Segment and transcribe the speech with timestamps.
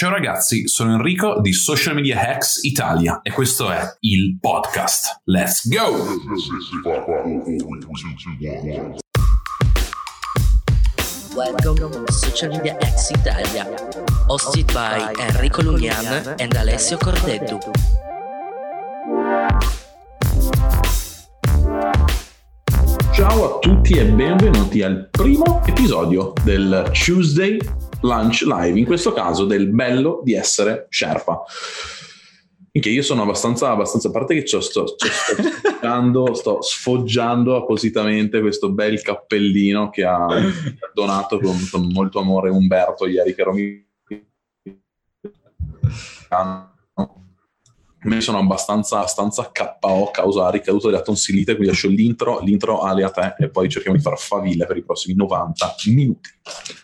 [0.00, 5.20] Ciao ragazzi, sono Enrico di Social Media Hacks Italia e questo è il podcast.
[5.24, 6.18] Let's go!
[11.34, 13.66] Welcome to Social Media Hacks Italia,
[14.28, 17.58] hosted by Enrico Lugnan and Alessio Cordeddu.
[23.20, 27.58] Ciao a tutti e benvenuti al primo episodio del Tuesday
[28.00, 31.42] Lunch Live, in questo caso del bello di essere Sherpa.
[32.72, 38.72] Che io sono abbastanza, abbastanza a parte che sto, sto, sto, sto sfoggiando appositamente questo
[38.72, 40.26] bel cappellino che ha
[40.94, 43.86] donato con, con molto amore Umberto ieri che ero mi
[48.02, 53.10] me sono abbastanza, abbastanza KO causa ricaduta della tonsillite, quindi lascio l'intro, l'intro Ale a
[53.10, 56.30] te e poi cerchiamo di fare faville per i prossimi 90 minuti.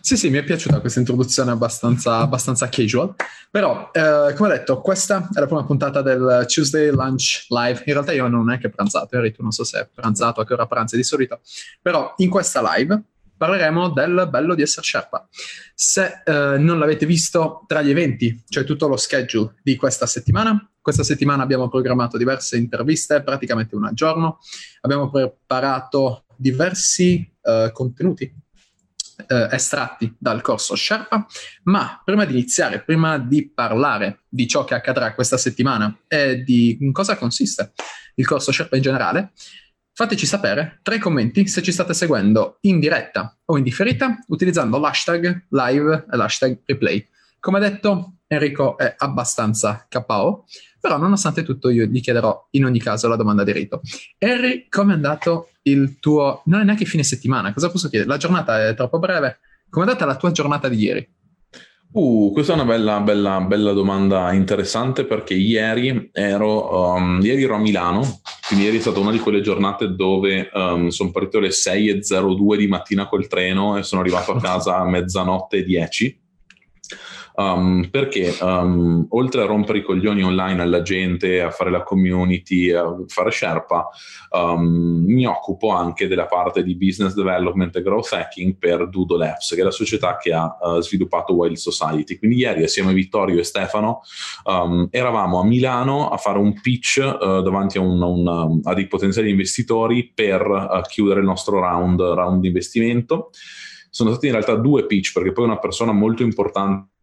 [0.01, 3.15] Sì, sì, mi è piaciuta questa introduzione abbastanza, abbastanza casual,
[3.51, 7.93] però eh, come ho detto questa è la prima puntata del Tuesday Lunch Live, in
[7.93, 10.67] realtà io non è che pranzato, Enrico non so se è pranzato, a che ora
[10.67, 11.41] pranzi di solito,
[11.81, 13.03] però in questa live
[13.37, 15.29] parleremo del bello di essere Sherpa.
[15.75, 20.71] Se eh, non l'avete visto, tra gli eventi, cioè tutto lo schedule di questa settimana,
[20.87, 24.39] questa settimana abbiamo programmato diverse interviste, praticamente una al giorno,
[24.83, 28.33] abbiamo preparato diversi eh, contenuti
[29.27, 31.27] eh, estratti dal corso Sherpa,
[31.65, 36.79] ma prima di iniziare, prima di parlare di ciò che accadrà questa settimana e di
[36.81, 37.73] in cosa consiste
[38.15, 39.33] il corso Sherpa in generale,
[39.93, 44.79] Fateci sapere tra i commenti se ci state seguendo in diretta o in differita utilizzando
[44.79, 47.09] l'hashtag live e l'hashtag replay.
[47.41, 50.47] Come detto, Enrico è abbastanza KO,
[50.87, 53.81] però nonostante tutto io gli chiederò in ogni caso la domanda di rito.
[54.21, 56.43] Harry, come è andato il tuo...
[56.45, 58.09] non è neanche fine settimana, cosa posso chiedere?
[58.09, 59.41] La giornata è troppo breve.
[59.69, 61.09] Come è andata la tua giornata di ieri?
[61.91, 67.57] Uh, questa è una bella, bella, bella domanda interessante perché ieri ero, um, ieri ero
[67.57, 71.49] a Milano, quindi ieri è stata una di quelle giornate dove um, sono partito alle
[71.49, 76.21] 6.02 di mattina col treno e sono arrivato a casa a mezzanotte e 10
[77.37, 82.71] um, perché um, oltre a rompere i coglioni online alla gente, a fare la community,
[82.71, 83.89] a fare Sherpa,
[84.31, 89.55] um, mi occupo anche della parte di business development e growth hacking per Doodle Labs,
[89.55, 92.19] che è la società che ha uh, sviluppato Wild Society.
[92.19, 94.01] Quindi ieri assieme a Vittorio e Stefano
[94.91, 99.31] eravamo a Milano a fare un pitch uh, davanti a, un, un, a, dei potenziali
[99.31, 103.31] investitori per uh, chiudere il nostro round, round di investimento
[103.91, 106.96] sono stati in realtà due pitch perché poi una persona molto importante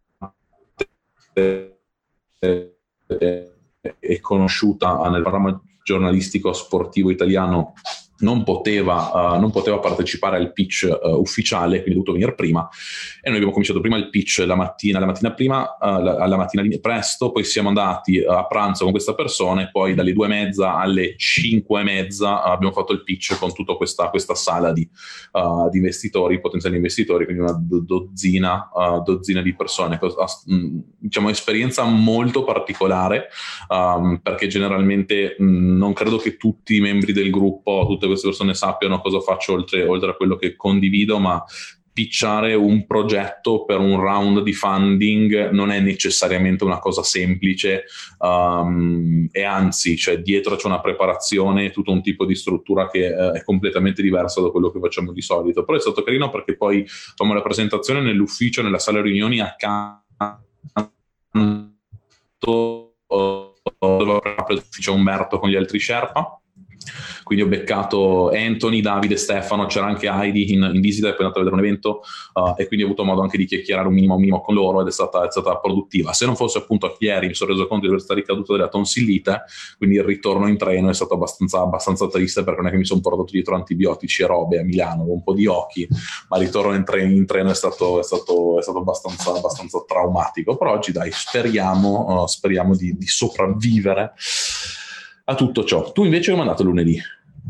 [3.98, 7.74] è conosciuta nel panorama giornalistico sportivo italiano
[8.24, 12.66] non poteva, uh, non poteva, partecipare al pitch uh, ufficiale, quindi è dovuto venire prima.
[13.20, 16.36] E noi abbiamo cominciato prima il pitch la mattina, la mattina prima, uh, la, alla
[16.36, 20.28] mattina presto, poi siamo andati a pranzo con questa persona e poi dalle due e
[20.28, 24.88] mezza alle cinque e mezza abbiamo fatto il pitch con tutta questa, questa sala di,
[25.70, 28.70] di, investitori, potenziali investitori, quindi una dozzina,
[29.04, 29.98] dozzina di persone.
[30.50, 33.28] Mm, diciamo, esperienza molto particolare
[33.68, 38.28] um, perché generalmente mh, mm, non credo che tutti i membri del gruppo, tutte queste
[38.28, 41.42] persone sappiano cosa faccio oltre, oltre a quello che condivido, ma
[41.94, 47.84] pitchare un progetto per un round di funding non è necessariamente una cosa semplice
[48.18, 53.30] um, e anzi cioè, dietro c'è una preparazione tutto un tipo di struttura che uh,
[53.30, 55.64] è completamente diversa da quello che facciamo di solito.
[55.64, 60.02] Però è stato carino perché poi facciamo la presentazione nell'ufficio nella sala riunioni accanto
[63.68, 66.40] dove ha preso l'ufficio Umberto con gli altri Sherpa
[67.22, 71.24] quindi ho beccato Anthony, Davide, Stefano, c'era anche Heidi in, in visita e poi è
[71.24, 72.02] andato a vedere un evento
[72.34, 74.80] uh, e quindi ho avuto modo anche di chiacchierare un minimo, un minimo con loro
[74.80, 76.12] ed è stata, è stata, produttiva.
[76.12, 79.44] Se non fosse appunto ieri mi sono reso conto di questa ricaduta della tonsillite,
[79.78, 82.84] quindi il ritorno in treno è stato abbastanza, abbastanza triste perché non è che mi
[82.84, 85.88] sono portato dietro antibiotici e robe a Milano, un po' di occhi,
[86.28, 89.82] ma il ritorno in treno, in treno è, stato, è, stato, è stato, abbastanza, abbastanza
[89.86, 90.56] traumatico.
[90.56, 94.12] Però oggi dai, speriamo, uh, speriamo di, di sopravvivere
[95.24, 95.92] a tutto ciò.
[95.92, 97.00] Tu invece come è andato lunedì?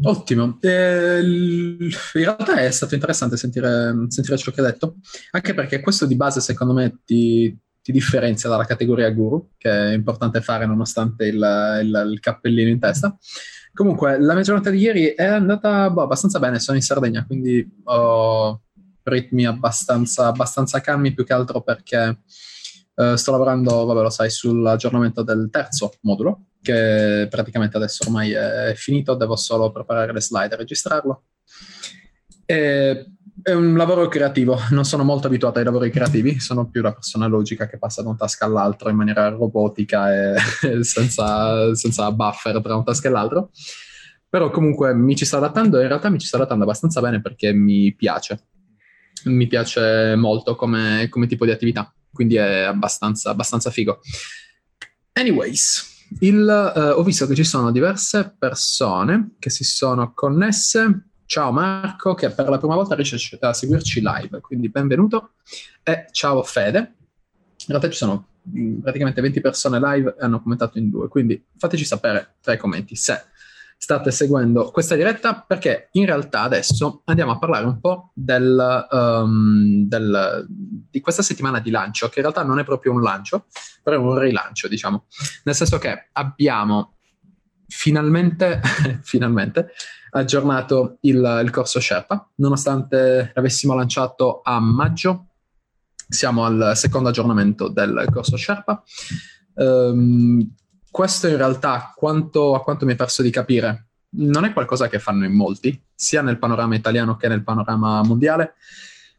[0.02, 4.96] Ottimo, eh, in realtà è stato interessante sentire, sentire, ciò che hai detto,
[5.30, 9.92] anche perché questo di base secondo me ti, ti, differenzia dalla categoria guru, che è
[9.92, 13.16] importante fare nonostante il, il, il, cappellino in testa.
[13.72, 17.64] Comunque, la mia giornata di ieri è andata boh, abbastanza bene, sono in Sardegna, quindi
[17.84, 18.62] ho
[19.04, 22.18] ritmi abbastanza, abbastanza calmi, più che altro perché
[22.96, 28.72] eh, sto lavorando, vabbè lo sai, sull'aggiornamento del terzo modulo, che praticamente adesso ormai è
[28.76, 31.24] finito, devo solo preparare le slide e registrarlo.
[32.46, 33.06] E
[33.42, 37.26] È un lavoro creativo, non sono molto abituato ai lavori creativi, sono più la persona
[37.26, 40.36] logica che passa da un task all'altro in maniera robotica e
[40.82, 43.50] senza, senza buffer tra un task e l'altro.
[44.28, 47.20] Però comunque mi ci sto adattando e in realtà mi ci sto adattando abbastanza bene
[47.20, 48.46] perché mi piace.
[49.24, 54.00] Mi piace molto come, come tipo di attività, quindi è abbastanza, abbastanza figo.
[55.12, 61.50] Anyways, il, uh, ho visto che ci sono diverse persone che si sono connesse Ciao
[61.52, 65.32] Marco, che per la prima volta riesce a seguirci live, quindi benvenuto.
[65.82, 66.78] E ciao Fede.
[66.78, 71.42] In realtà ci sono mm, praticamente 20 persone live e hanno commentato in due, quindi
[71.56, 73.20] fateci sapere tra i commenti se
[73.84, 79.86] state seguendo questa diretta, perché in realtà adesso andiamo a parlare un po' del, um,
[79.86, 83.44] del, di questa settimana di lancio, che in realtà non è proprio un lancio,
[83.82, 85.04] però è un rilancio, diciamo.
[85.42, 86.94] Nel senso che abbiamo
[87.66, 88.62] finalmente,
[89.04, 89.72] finalmente
[90.12, 95.26] aggiornato il, il corso Sherpa, nonostante l'avessimo lanciato a maggio,
[96.08, 98.82] siamo al secondo aggiornamento del corso Sherpa.
[99.56, 100.54] Um,
[100.94, 105.00] questo in realtà, quanto, a quanto mi è perso di capire, non è qualcosa che
[105.00, 108.54] fanno in molti, sia nel panorama italiano che nel panorama mondiale.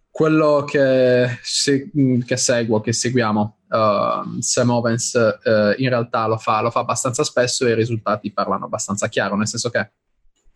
[0.09, 1.91] Quello che, se,
[2.25, 7.25] che seguo, che seguiamo, uh, Sam Owens uh, in realtà lo fa, lo fa abbastanza
[7.25, 9.91] spesso e i risultati parlano abbastanza chiaro, nel senso che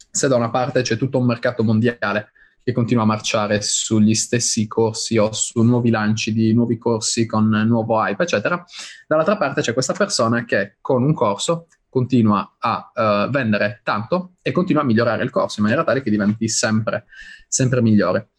[0.10, 2.32] se da una parte c'è tutto un mercato mondiale
[2.64, 7.50] che continua a marciare sugli stessi corsi o su nuovi lanci di nuovi corsi con
[7.50, 8.64] nuovo hype, eccetera,
[9.08, 14.52] dall'altra parte c'è questa persona che con un corso continua a uh, vendere tanto e
[14.52, 17.06] continua a migliorare il corso in maniera tale che diventi sempre,
[17.48, 18.30] sempre migliore.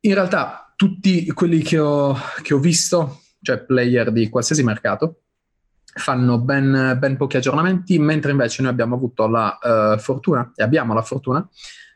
[0.00, 5.22] In realtà tutti quelli che ho, che ho visto, cioè player di qualsiasi mercato,
[5.94, 10.94] fanno ben, ben, pochi aggiornamenti, mentre invece noi abbiamo avuto la uh, fortuna, e abbiamo
[10.94, 11.48] la fortuna,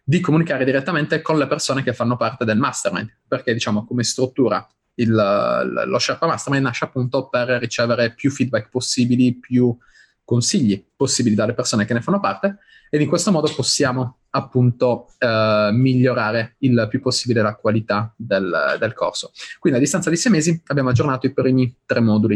[0.08, 4.64] di comunicare direttamente con le persone che fanno parte del mastermind, perché diciamo come struttura
[4.98, 9.76] il, lo Sherpa Mastermind nasce appunto per ricevere più feedback possibili, più
[10.24, 12.58] consigli possibili dalle persone che ne fanno parte
[12.88, 18.94] ed in questo modo possiamo appunto eh, migliorare il più possibile la qualità del, del
[18.94, 19.32] corso.
[19.58, 22.34] Quindi a distanza di sei mesi abbiamo aggiornato i primi tre moduli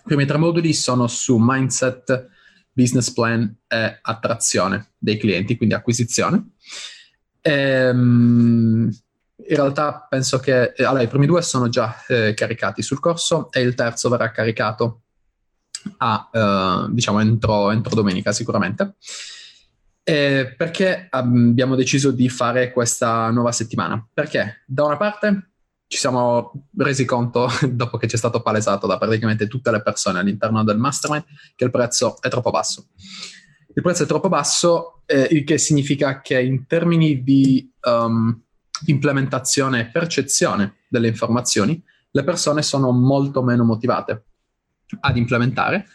[0.00, 2.28] i primi tre moduli sono su mindset,
[2.72, 6.52] business plan e attrazione dei clienti, quindi acquisizione.
[7.42, 8.90] Ehm,
[9.50, 13.50] in realtà penso che eh, allora, i primi due sono già eh, caricati sul corso
[13.50, 15.02] e il terzo verrà caricato
[15.98, 18.94] a, eh, diciamo entro, entro, domenica sicuramente.
[20.02, 24.06] Eh, perché abbiamo deciso di fare questa nuova settimana?
[24.12, 25.50] Perché da una parte
[25.86, 30.20] ci siamo resi conto, dopo che ci è stato palesato da praticamente tutte le persone
[30.20, 31.24] all'interno del mastermind,
[31.56, 32.86] che il prezzo è troppo basso.
[33.72, 38.36] Il prezzo è troppo basso, eh, il che significa che in termini di um,
[38.86, 41.80] implementazione e percezione delle informazioni,
[42.10, 44.24] le persone sono molto meno motivate
[45.00, 45.86] ad implementare.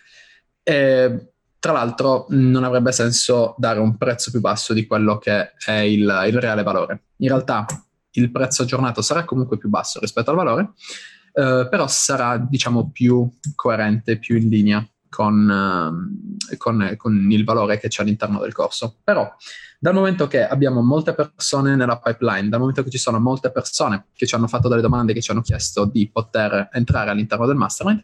[0.63, 5.79] E, tra l'altro, non avrebbe senso dare un prezzo più basso di quello che è
[5.79, 7.07] il, il reale valore.
[7.17, 7.65] In realtà,
[8.11, 10.73] il prezzo aggiornato sarà comunque più basso rispetto al valore,
[11.33, 17.79] eh, però sarà diciamo più coerente, più in linea con, uh, con, con, il valore
[17.79, 18.97] che c'è all'interno del corso.
[19.01, 19.33] Però
[19.79, 24.07] dal momento che abbiamo molte persone nella pipeline, dal momento che ci sono molte persone
[24.13, 27.55] che ci hanno fatto delle domande, che ci hanno chiesto di poter entrare all'interno del
[27.55, 28.03] mastermind,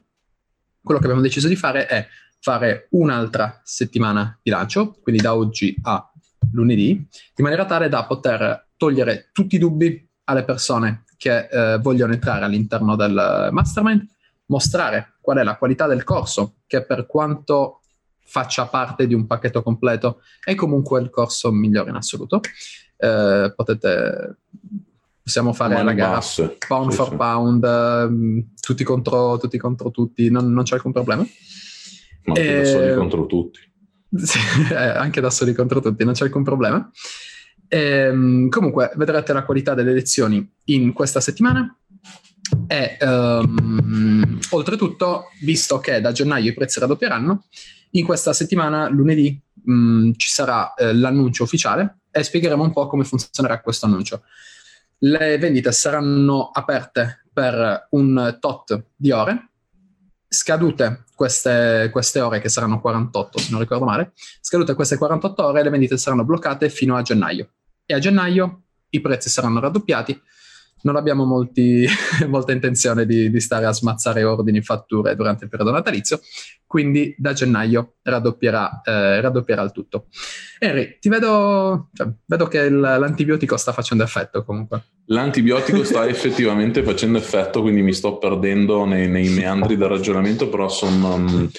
[0.81, 2.07] quello che abbiamo deciso di fare è
[2.39, 6.09] fare un'altra settimana di lancio, quindi da oggi a
[6.53, 12.13] lunedì, in maniera tale da poter togliere tutti i dubbi alle persone che eh, vogliono
[12.13, 14.07] entrare all'interno del mastermind,
[14.45, 17.81] mostrare qual è la qualità del corso, che per quanto
[18.23, 22.41] faccia parte di un pacchetto completo è comunque il corso migliore in assoluto.
[22.97, 24.37] Eh, potete
[25.23, 26.55] possiamo fare Man la gara bass.
[26.67, 27.15] pound sì, for sì.
[27.15, 31.25] pound, um, tutti, contro, tutti contro tutti, non, non c'è alcun problema.
[32.25, 32.57] Ma anche e...
[32.57, 33.59] da soli contro tutti.
[34.13, 34.39] Sì,
[34.71, 36.91] eh, anche da soli contro tutti, non c'è alcun problema.
[37.69, 41.73] Ehm, comunque, vedrete la qualità delle lezioni in questa settimana.
[42.71, 47.43] E um, oltretutto, visto che da gennaio i prezzi raddoppieranno,
[47.91, 53.03] in questa settimana, lunedì, um, ci sarà eh, l'annuncio ufficiale e spiegheremo un po' come
[53.03, 54.23] funzionerà questo annuncio.
[54.99, 59.49] Le vendite saranno aperte per un tot di ore,
[60.29, 65.61] scadute queste, queste, ore, che saranno 48 se non ricordo male, scadute queste 48 ore,
[65.61, 67.49] le vendite saranno bloccate fino a gennaio
[67.85, 68.61] e a gennaio
[68.91, 70.21] i prezzi saranno raddoppiati.
[70.83, 71.85] Non abbiamo molti,
[72.27, 76.19] molta intenzione di, di, stare a smazzare ordini e fatture durante il periodo natalizio,
[76.71, 80.05] quindi da gennaio raddoppierà, eh, raddoppierà il tutto.
[80.57, 84.81] Henry, ti vedo, cioè, vedo che il, l'antibiotico sta facendo effetto comunque.
[85.07, 90.69] L'antibiotico sta effettivamente facendo effetto, quindi mi sto perdendo nei, nei meandri del ragionamento, però
[90.69, 91.15] sono...
[91.15, 91.49] Um,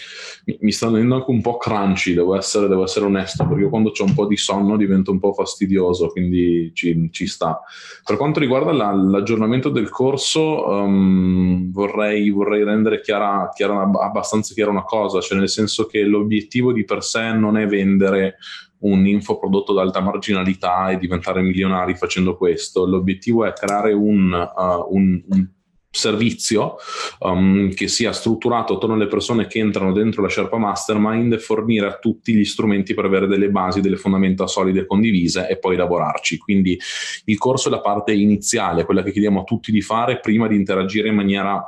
[0.44, 3.68] mi, mi sta venendo anche un po' crunchy, devo essere, devo essere onesto, perché io
[3.68, 7.60] quando ho un po' di sonno divento un po' fastidioso, quindi ci, ci sta.
[8.04, 14.70] Per quanto riguarda la, l'aggiornamento del corso, um, vorrei, vorrei, rendere chiara, chiara, abbastanza chiara
[14.70, 18.36] una cosa, cioè nel senso che l'obiettivo di per sé non è vendere
[18.82, 22.86] un infoprodotto ad alta marginalità e diventare milionari facendo questo.
[22.86, 25.48] L'obiettivo è creare un, uh, un, un
[25.94, 26.76] servizio
[27.20, 31.86] um, che sia strutturato attorno alle persone che entrano dentro la Sherpa Mastermind e fornire
[31.86, 36.38] a tutti gli strumenti per avere delle basi, delle fondamenta solide condivise e poi lavorarci.
[36.38, 36.78] Quindi
[37.26, 40.56] il corso è la parte iniziale, quella che chiediamo a tutti di fare prima di
[40.56, 41.62] interagire in maniera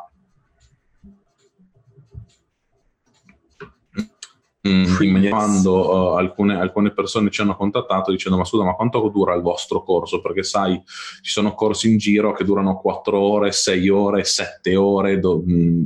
[4.67, 9.35] Mm, quando uh, alcune, alcune, persone ci hanno contattato dicendo ma scusa ma quanto dura
[9.35, 10.23] il vostro corso?
[10.23, 10.81] Perché sai
[11.21, 15.83] ci sono corsi in giro che durano 4 ore, 6 ore, 7 ore do, mm,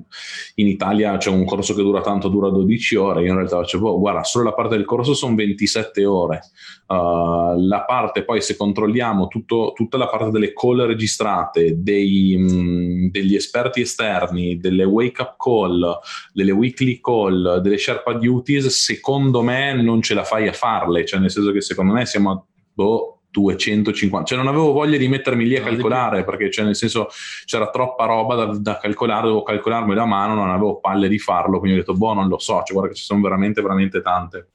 [0.56, 3.90] in Italia c'è un corso che dura tanto dura 12 ore io in realtà facevo
[3.90, 6.42] boh, guarda solo la parte del corso sono 27 ore.
[6.86, 12.52] Uh, la parte poi se controlliamo tutto, tutta la parte delle call registrate dei, mh,
[12.52, 15.98] mm, degli esperti esterni delle wake up call
[16.32, 21.20] delle weekly call delle Sherpa duties secondo me non ce la fai a farle, cioè
[21.20, 25.46] nel senso che secondo me siamo a boh, 250, cioè non avevo voglia di mettermi
[25.46, 27.08] lì a calcolare perché cioè nel senso
[27.44, 31.58] c'era troppa roba da, da calcolare, dovevo calcolarmi da mano, non avevo palle di farlo,
[31.58, 34.50] quindi ho detto boh non lo so, cioè guarda che ci sono veramente veramente tante.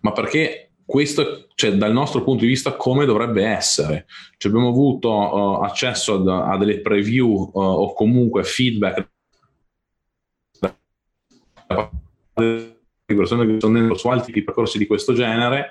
[0.00, 4.06] Ma perché questo, cioè, dal nostro punto di vista, come dovrebbe essere.
[4.36, 9.08] Cioè, abbiamo avuto uh, accesso a, a, delle preview uh, o comunque feedback
[13.14, 15.70] persone che sono su altri percorsi di questo genere,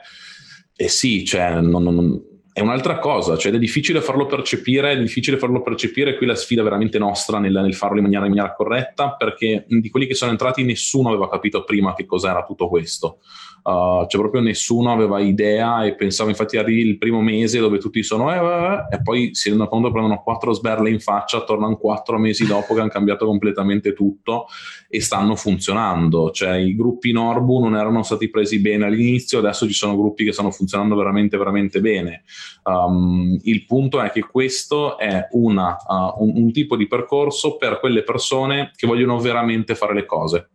[0.75, 2.21] e sì, cioè, non, non,
[2.53, 6.61] è un'altra cosa, cioè è difficile farlo percepire, è difficile farlo percepire, qui la sfida
[6.63, 10.31] veramente nostra nel, nel farlo in maniera, in maniera, corretta, perché di quelli che sono
[10.31, 13.19] entrati nessuno aveva capito prima che cos'era tutto questo.
[13.63, 18.01] Uh, cioè proprio nessuno aveva idea e pensavo infatti arrivi il primo mese dove tutti
[18.01, 22.17] sono eh, eh, e poi si rendono conto prendono quattro sberle in faccia tornano quattro
[22.17, 24.47] mesi dopo che hanno cambiato completamente tutto
[24.89, 29.73] e stanno funzionando cioè i gruppi Norbu non erano stati presi bene all'inizio adesso ci
[29.73, 32.23] sono gruppi che stanno funzionando veramente veramente bene
[32.63, 37.79] um, il punto è che questo è una, uh, un, un tipo di percorso per
[37.79, 40.49] quelle persone che vogliono veramente fare le cose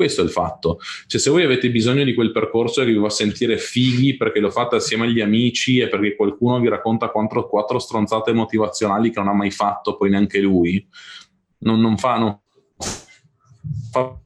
[0.00, 0.78] questo è il fatto.
[1.06, 4.48] Cioè, se voi avete bisogno di quel percorso che vi fa sentire fighi perché lo
[4.50, 9.28] fate assieme agli amici e perché qualcuno vi racconta quattro, quattro stronzate motivazionali che non
[9.28, 10.88] ha mai fatto, poi neanche lui,
[11.58, 12.40] non, non fa, non
[13.92, 14.18] fa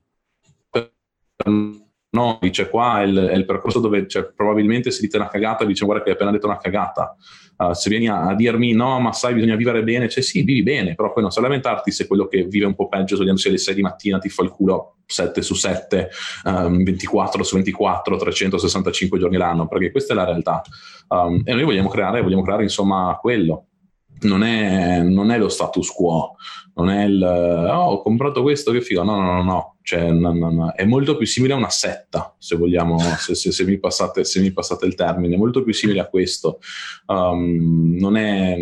[2.14, 5.64] no, dice qua è il, è il percorso dove cioè, probabilmente se dite una cagata,
[5.64, 7.14] dice guarda che hai appena detto una cagata.
[7.56, 10.62] Uh, se vieni a, a, dirmi no, ma sai, bisogna vivere bene, cioè sì, vivi
[10.62, 13.58] bene, però poi non sai lamentarti se quello che vive un po' peggio svegliandosi alle
[13.58, 16.08] 6 di mattina ti fa il culo 7 su 7,
[16.44, 20.62] um, 24 su 24, 365 giorni l'anno, perché questa è la realtà.
[21.08, 23.66] Um, e noi vogliamo creare, vogliamo creare insomma quello
[24.22, 26.36] non è, non è, lo status quo,
[26.74, 29.02] non è il oh, ho comprato questo, che figo.
[29.02, 29.73] No, no, no, no.
[29.84, 30.00] Cioè.
[30.74, 34.40] È molto più simile a una setta, se vogliamo, se, se, se, mi passate, se,
[34.40, 36.58] mi passate, il termine, è molto più simile a questo.
[37.06, 38.56] Um, non è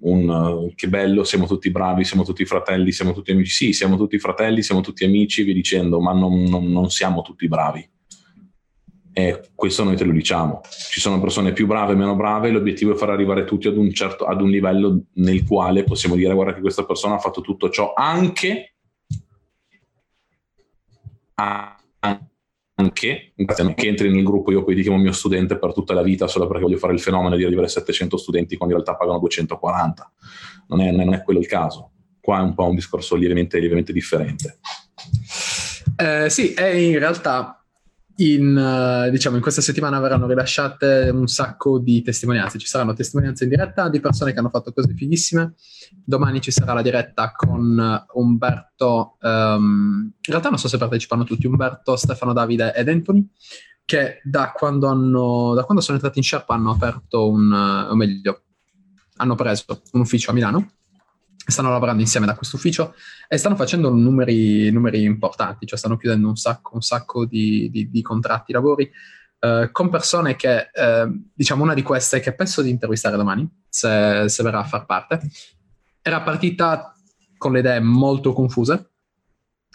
[0.00, 3.50] un che bello, siamo tutti bravi, siamo tutti fratelli, siamo tutti amici.
[3.50, 7.46] Sì, siamo tutti fratelli, siamo tutti amici, vi dicendo, ma non, non, non siamo tutti
[7.46, 7.86] bravi
[9.18, 10.60] e questo noi te lo diciamo.
[10.62, 13.92] Ci sono persone più brave e meno brave, l'obiettivo è far arrivare tutti ad un,
[13.92, 17.68] certo, ad un livello nel quale possiamo dire guarda che questa persona ha fatto tutto
[17.68, 18.76] ciò anche,
[21.40, 26.26] anche a che entri nel gruppo io poi chiamo mio studente per tutta la vita
[26.26, 30.12] solo perché voglio fare il fenomeno di avere 700 studenti quando in realtà pagano 240
[30.68, 31.92] non è, non è quello il caso.
[32.20, 34.58] Qua è un po' un discorso lievemente, lievemente differente.
[35.96, 37.64] Eh, sì, è in realtà
[38.20, 42.58] in, uh, diciamo, in questa settimana verranno rilasciate un sacco di testimonianze.
[42.58, 45.54] Ci saranno testimonianze in diretta di persone che hanno fatto cose fighissime.
[46.04, 51.46] Domani ci sarà la diretta con Umberto, um, in realtà non so se partecipano tutti,
[51.46, 53.26] Umberto, Stefano Davide ed Anthony,
[53.84, 58.42] che da quando, hanno, da quando sono entrati in Sherpa hanno aperto un, o meglio,
[59.16, 60.72] hanno preso un ufficio a Milano
[61.50, 62.94] stanno lavorando insieme da questo ufficio
[63.26, 67.90] e stanno facendo numeri, numeri importanti, cioè stanno chiudendo un sacco, un sacco di, di,
[67.90, 68.90] di, contratti, lavori,
[69.40, 74.28] eh, con persone che, eh, diciamo una di queste che penso di intervistare domani, se,
[74.28, 75.20] se verrà a far parte,
[76.02, 76.94] era partita
[77.36, 78.90] con le idee molto confuse,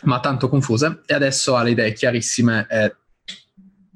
[0.03, 2.96] ma tanto confuse, e adesso ha le idee chiarissime e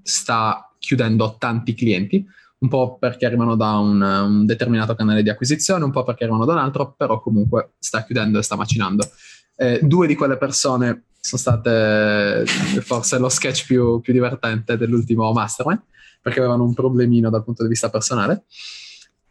[0.01, 2.25] sta chiudendo tanti clienti,
[2.59, 6.45] un po' perché arrivano da un, un, determinato canale di acquisizione, un po' perché arrivano
[6.45, 9.07] da un altro, però comunque sta chiudendo e sta macinando.
[9.55, 12.45] Eh, due di quelle persone sono state
[12.81, 15.81] forse lo sketch più, più divertente dell'ultimo Mastermind,
[16.21, 18.45] perché avevano un problemino dal punto di vista personale.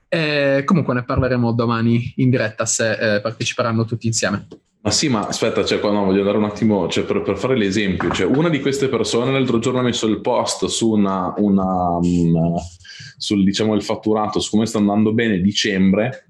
[0.08, 4.46] E comunque ne parleremo domani in diretta se eh, parteciperanno tutti insieme.
[4.86, 8.08] Ma sì, ma aspetta, cioè, no, voglio dare un attimo, cioè, per, per, fare l'esempio,
[8.12, 12.54] cioè, una di queste persone l'altro giorno ha messo il post su una, una um,
[13.16, 16.28] sul diciamo il fatturato, su come sta andando bene dicembre,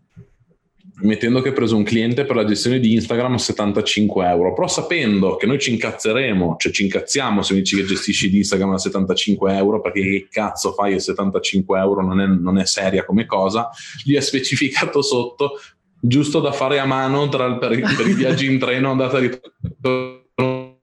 [1.02, 4.66] mettendo che ha preso un cliente per la gestione di Instagram a 75 euro, però
[4.68, 8.72] sapendo che noi ci incazzeremo, cioè ci incazziamo se mi dici che gestisci di Instagram
[8.72, 13.04] a 75 euro, perché che cazzo fai a 75 euro, non è, non è seria
[13.04, 13.68] come cosa,
[14.02, 15.58] gli ha specificato sotto
[16.06, 20.80] giusto da fare a mano tra, per, per i viaggi in treno andata e ritorno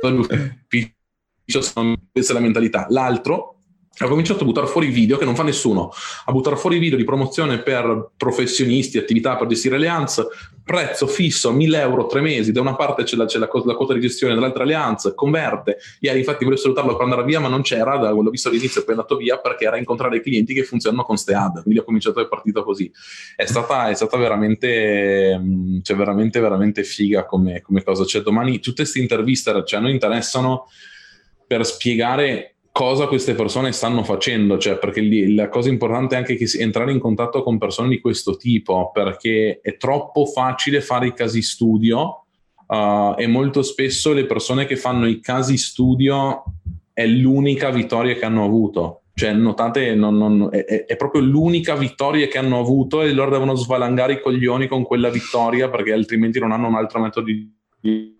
[0.00, 0.92] dall'ufficio,
[2.12, 2.86] questa è la mentalità.
[2.88, 3.55] L'altro
[3.98, 5.90] ha cominciato a buttare fuori video che non fa nessuno,
[6.26, 10.26] a buttare fuori video di promozione per professionisti, attività per gestire alleanze,
[10.62, 13.94] prezzo fisso, 1000 euro, tre mesi, da una parte c'è la, c'è la, la quota
[13.94, 17.96] di gestione, dall'altra alleanza, converte, ieri infatti volevo salutarlo per andare via ma non c'era,
[17.96, 21.04] da, l'ho visto all'inizio e poi è andato via perché era incontrare clienti che funzionano
[21.04, 22.90] con ste ad, quindi ho cominciato e partito così.
[23.34, 25.40] È stata, è stata veramente,
[25.82, 30.66] cioè veramente, veramente figa come, come cosa, cioè domani tutte queste interviste cioè, noi interessano
[31.46, 36.36] per spiegare cosa queste persone stanno facendo, cioè perché lì, la cosa importante è anche
[36.36, 41.14] che entrare in contatto con persone di questo tipo, perché è troppo facile fare i
[41.14, 42.26] casi studio
[42.66, 46.44] uh, e molto spesso le persone che fanno i casi studio
[46.92, 49.04] è l'unica vittoria che hanno avuto.
[49.14, 53.54] Cioè, notate, non, non, è, è, proprio l'unica vittoria che hanno avuto e loro devono
[53.54, 58.14] svalangare i coglioni con quella vittoria perché altrimenti non hanno un altro metodo di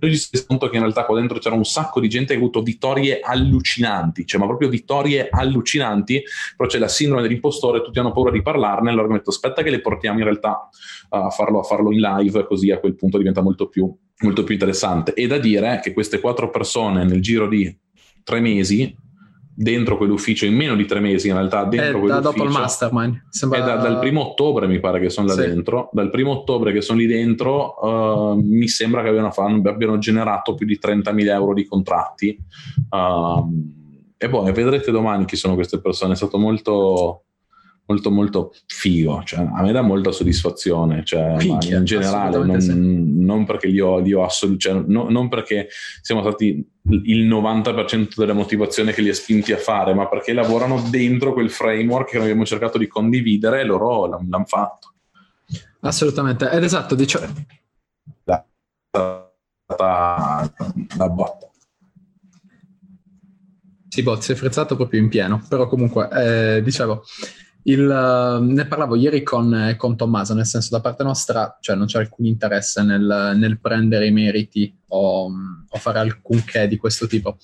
[0.00, 2.34] noi ci si conto che in realtà qua dentro c'era un sacco di gente che
[2.34, 6.22] ha avuto vittorie allucinanti, cioè ma proprio vittorie allucinanti,
[6.56, 9.70] però c'è la sindrome dell'impostore, tutti hanno paura di parlarne, allora mi detto aspetta che
[9.70, 10.68] le portiamo in realtà
[11.10, 14.54] a farlo, a farlo in live, così a quel punto diventa molto più, molto più
[14.54, 15.14] interessante.
[15.14, 17.74] E da dire che queste quattro persone nel giro di
[18.22, 18.94] tre mesi
[19.60, 23.26] dentro quell'ufficio in meno di tre mesi in realtà dentro è da dopo il mastermind
[23.28, 23.58] Sembra...
[23.58, 25.40] è da, dal primo ottobre mi pare che sono là sì.
[25.40, 25.88] dentro.
[25.92, 29.32] Dal primo ottobre che sono lì dentro uh, mi sembra che abbiano,
[29.64, 32.38] abbiano, generato più di 30.000 euro di contratti.
[32.88, 36.12] Uh, e poi boh, vedrete domani chi sono queste persone.
[36.12, 37.24] È stato molto
[37.88, 42.74] molto molto figo, cioè, a me dà molta soddisfazione, cioè, Pinchia, in generale, non, sì.
[42.74, 45.68] non, perché li ho, li ho assolut- cioè, no, non perché
[46.02, 50.82] siamo stati il 90% della motivazione che li ha spinti a fare, ma perché lavorano
[50.90, 54.92] dentro quel framework che noi abbiamo cercato di condividere e loro l'hanno, fatto.
[55.80, 57.46] Assolutamente, ed esatto, dice...
[58.24, 58.44] La,
[59.78, 60.52] la,
[60.96, 61.50] la, botta.
[63.88, 67.04] Sì, bot, si è frizzato proprio in pieno, però comunque, eh, dicevo,
[67.64, 71.86] il, uh, ne parlavo ieri con, con, Tommaso, nel senso da parte nostra cioè non
[71.86, 75.30] c'è alcun interesse nel, nel prendere i meriti o,
[75.68, 77.36] o, fare alcunché di questo tipo.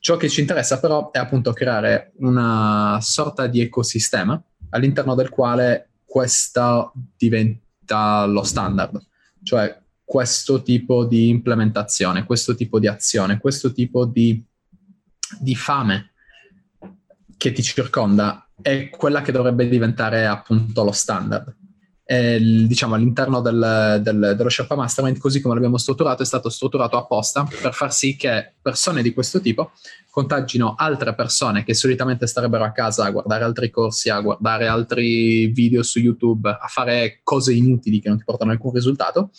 [0.00, 4.40] Ciò che ci interessa però è appunto creare una sorta di ecosistema
[4.70, 9.00] all'interno del quale questo diventa lo standard,
[9.42, 14.42] cioè questo tipo di implementazione, questo tipo di azione, questo tipo di,
[15.38, 16.12] di fame
[17.36, 21.54] che ti circonda è quella che dovrebbe diventare appunto lo standard.
[22.10, 26.96] E, diciamo all'interno del, del, dello Sherpa Mastermind, così come l'abbiamo strutturato, è stato strutturato
[26.96, 29.72] apposta per far sì che persone di questo tipo
[30.10, 35.46] contagino altre persone che solitamente starebbero a casa a guardare altri corsi, a guardare altri
[35.48, 39.30] video su YouTube, a fare cose inutili che non ti portano alcun risultato,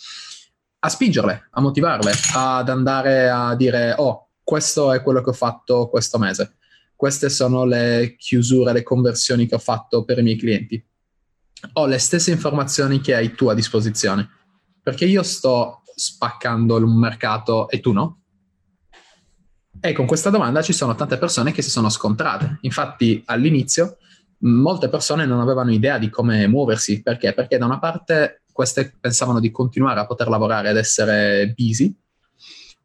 [0.78, 5.88] a spingerle, a motivarle, ad andare a dire oh, questo è quello che ho fatto
[5.88, 6.54] questo mese
[7.00, 10.84] queste sono le chiusure, le conversioni che ho fatto per i miei clienti.
[11.72, 14.28] Ho le stesse informazioni che hai tu a disposizione,
[14.82, 18.20] perché io sto spaccando un mercato e tu no?
[19.80, 22.58] E con questa domanda ci sono tante persone che si sono scontrate.
[22.60, 23.96] Infatti all'inizio
[24.40, 27.32] molte persone non avevano idea di come muoversi, perché?
[27.32, 31.98] Perché da una parte queste pensavano di continuare a poter lavorare ed essere busy,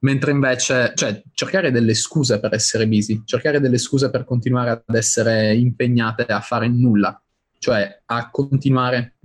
[0.06, 4.96] mentre invece, cioè, cercare delle scuse per essere busy, cercare delle scuse per continuare ad
[4.96, 7.20] essere impegnate a fare nulla,
[7.58, 9.16] cioè a continuare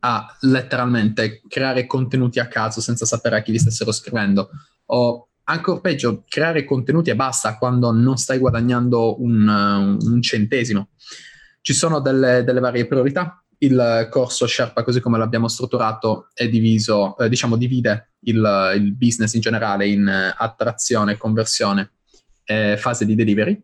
[0.00, 4.50] a letteralmente creare contenuti a caso senza sapere a chi li stessero scrivendo,
[4.86, 10.90] o ancora peggio, creare contenuti e basta quando non stai guadagnando un, un centesimo.
[11.60, 17.16] Ci sono delle, delle varie priorità il corso Sherpa, così come l'abbiamo strutturato, è diviso,
[17.18, 21.92] eh, diciamo, divide il, il, business in generale in attrazione, conversione
[22.44, 23.60] e fase di delivery.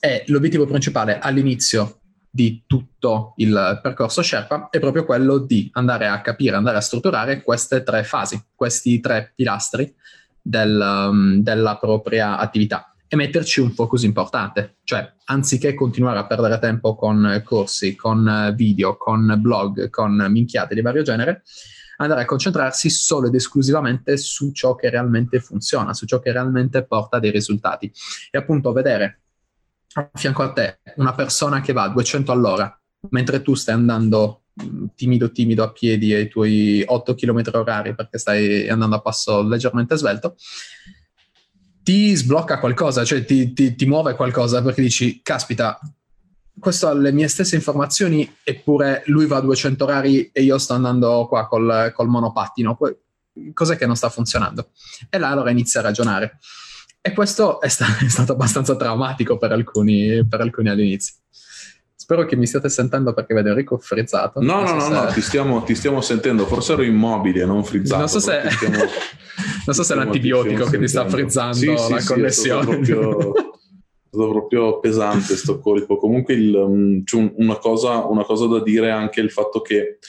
[0.00, 6.20] E l'obiettivo principale all'inizio di tutto il percorso Sherpa è proprio quello di andare a
[6.20, 9.94] capire, andare a strutturare queste tre fasi, questi tre pilastri
[10.40, 16.58] del, um, della propria attività e metterci un focus importante, cioè anziché continuare a perdere
[16.58, 21.42] tempo con corsi, con video, con blog, con minchiate di vario genere,
[21.98, 26.86] andare a concentrarsi solo ed esclusivamente su ciò che realmente funziona, su ciò che realmente
[26.86, 27.92] porta dei risultati.
[28.30, 29.20] E appunto vedere
[29.92, 34.44] a fianco a te una persona che va a 200 all'ora mentre tu stai andando
[34.64, 39.42] mm, timido timido a piedi ai tuoi 8 km orari perché stai andando a passo
[39.42, 40.36] leggermente svelto
[41.82, 45.78] ti sblocca qualcosa, cioè ti, ti, ti muove qualcosa perché dici caspita
[46.58, 50.74] questo ha le mie stesse informazioni eppure lui va a 200 orari e io sto
[50.74, 52.76] andando qua col, col monopattino
[53.52, 54.70] cos'è che non sta funzionando?
[55.08, 56.38] E là allora inizia a ragionare.
[57.00, 61.14] E questo è, sta- è stato abbastanza traumatico per alcuni, per alcuni all'inizio.
[62.02, 64.40] Spero che mi stiate sentendo perché vedo Enrico frizzato.
[64.40, 64.88] No, no, no, se...
[64.88, 66.46] no, ti stiamo, ti stiamo, sentendo.
[66.46, 68.00] Forse ero immobile, non frizzato.
[68.00, 68.78] Non so se, stiamo,
[69.66, 72.84] non so se è l'antibiotico che ti sta frizzando sì, la sì, connessione.
[72.84, 75.96] Sì, è stato proprio, è stato proprio pesante sto colpo.
[75.96, 80.00] Comunque il, um, c'è una, cosa, una cosa da dire è anche il fatto che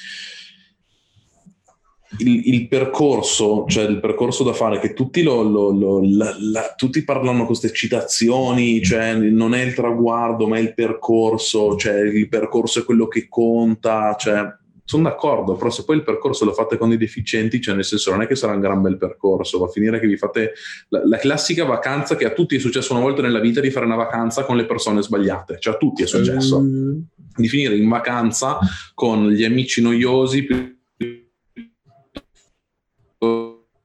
[2.19, 6.73] il, il, percorso, cioè il percorso da fare, che tutti, lo, lo, lo, la, la,
[6.75, 11.99] tutti parlano con queste citazioni, cioè non è il traguardo, ma è il percorso, cioè
[11.99, 16.53] il percorso è quello che conta, cioè sono d'accordo, però se poi il percorso lo
[16.53, 19.57] fate con i deficienti, cioè nel senso non è che sarà un gran bel percorso,
[19.57, 20.53] va a finire che vi fate
[20.89, 23.85] la, la, classica vacanza che a tutti è successo una volta nella vita di fare
[23.85, 26.97] una vacanza con le persone sbagliate, cioè a tutti è successo, mm.
[27.35, 28.59] di finire in vacanza
[28.93, 30.81] con gli amici noiosi più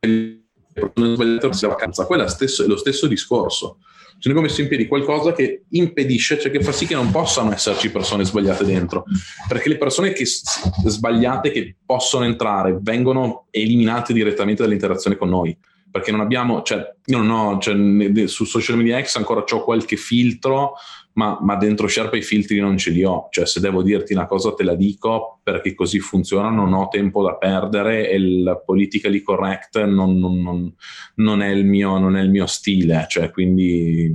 [0.01, 3.79] la vacanza, quella stesso, è lo stesso discorso.
[4.19, 7.11] Cioè, noi abbiamo messo in piedi qualcosa che impedisce, cioè che fa sì che non
[7.11, 9.05] possano esserci persone sbagliate dentro,
[9.47, 15.57] perché le persone che, sbagliate che possono entrare vengono eliminate direttamente dall'interazione con noi.
[15.91, 17.75] Perché non abbiamo, cioè, io non ho, cioè,
[18.27, 20.75] su social media X ancora ho qualche filtro,
[21.19, 24.27] ma, ma, dentro Sherpa i filtri non ce li ho, cioè se devo dirti una
[24.27, 29.21] cosa te la dico perché così funziona, non ho tempo da perdere e il politically
[29.21, 30.73] correct non, non, non,
[31.17, 34.15] non è, il mio, non è il mio stile, cioè quindi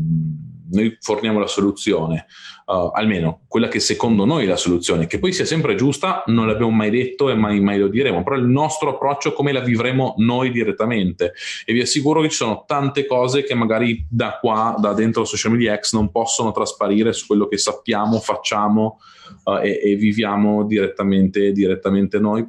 [0.72, 2.26] noi forniamo la soluzione,
[2.66, 6.48] uh, almeno quella che secondo noi è la soluzione, che poi sia sempre giusta, non
[6.48, 10.16] l'abbiamo mai detto e mai, mai lo diremo, però il nostro approccio come la vivremo
[10.18, 11.34] noi direttamente.
[11.66, 15.52] E vi assicuro che ci sono tante cose che magari da qua, da dentro Social
[15.52, 19.00] Media X non possono trasparire su quello che sappiamo, facciamo
[19.46, 22.46] uh, e, e, viviamo direttamente, direttamente noi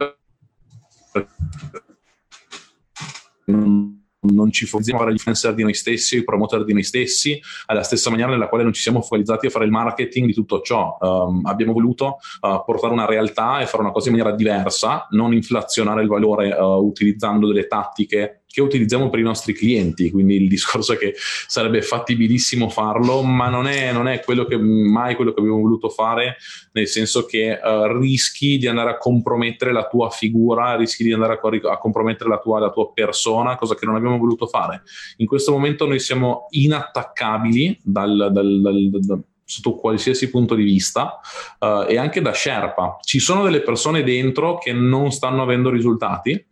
[4.32, 7.40] non ci focalizziamo a fare gli influencer di noi stessi, i promoter di noi stessi,
[7.66, 10.60] alla stessa maniera nella quale non ci siamo focalizzati a fare il marketing di tutto
[10.60, 10.96] ciò.
[11.00, 15.32] Um, abbiamo voluto uh, portare una realtà e fare una cosa in maniera diversa, non
[15.32, 20.46] inflazionare il valore uh, utilizzando delle tattiche che utilizziamo per i nostri clienti, quindi il
[20.46, 25.32] discorso è che sarebbe fattibilissimo farlo, ma non è, non è quello che, mai quello
[25.32, 26.36] che abbiamo voluto fare,
[26.70, 31.32] nel senso che uh, rischi di andare a compromettere la tua figura, rischi di andare
[31.42, 34.82] a, a compromettere la tua, la tua, persona, cosa che non abbiamo voluto fare.
[35.16, 41.20] In questo momento noi siamo inattaccabili dal, dal, dal, dal sotto qualsiasi punto di vista
[41.58, 42.98] uh, e anche da Sherpa.
[43.02, 46.46] Ci sono delle persone dentro che non stanno avendo risultati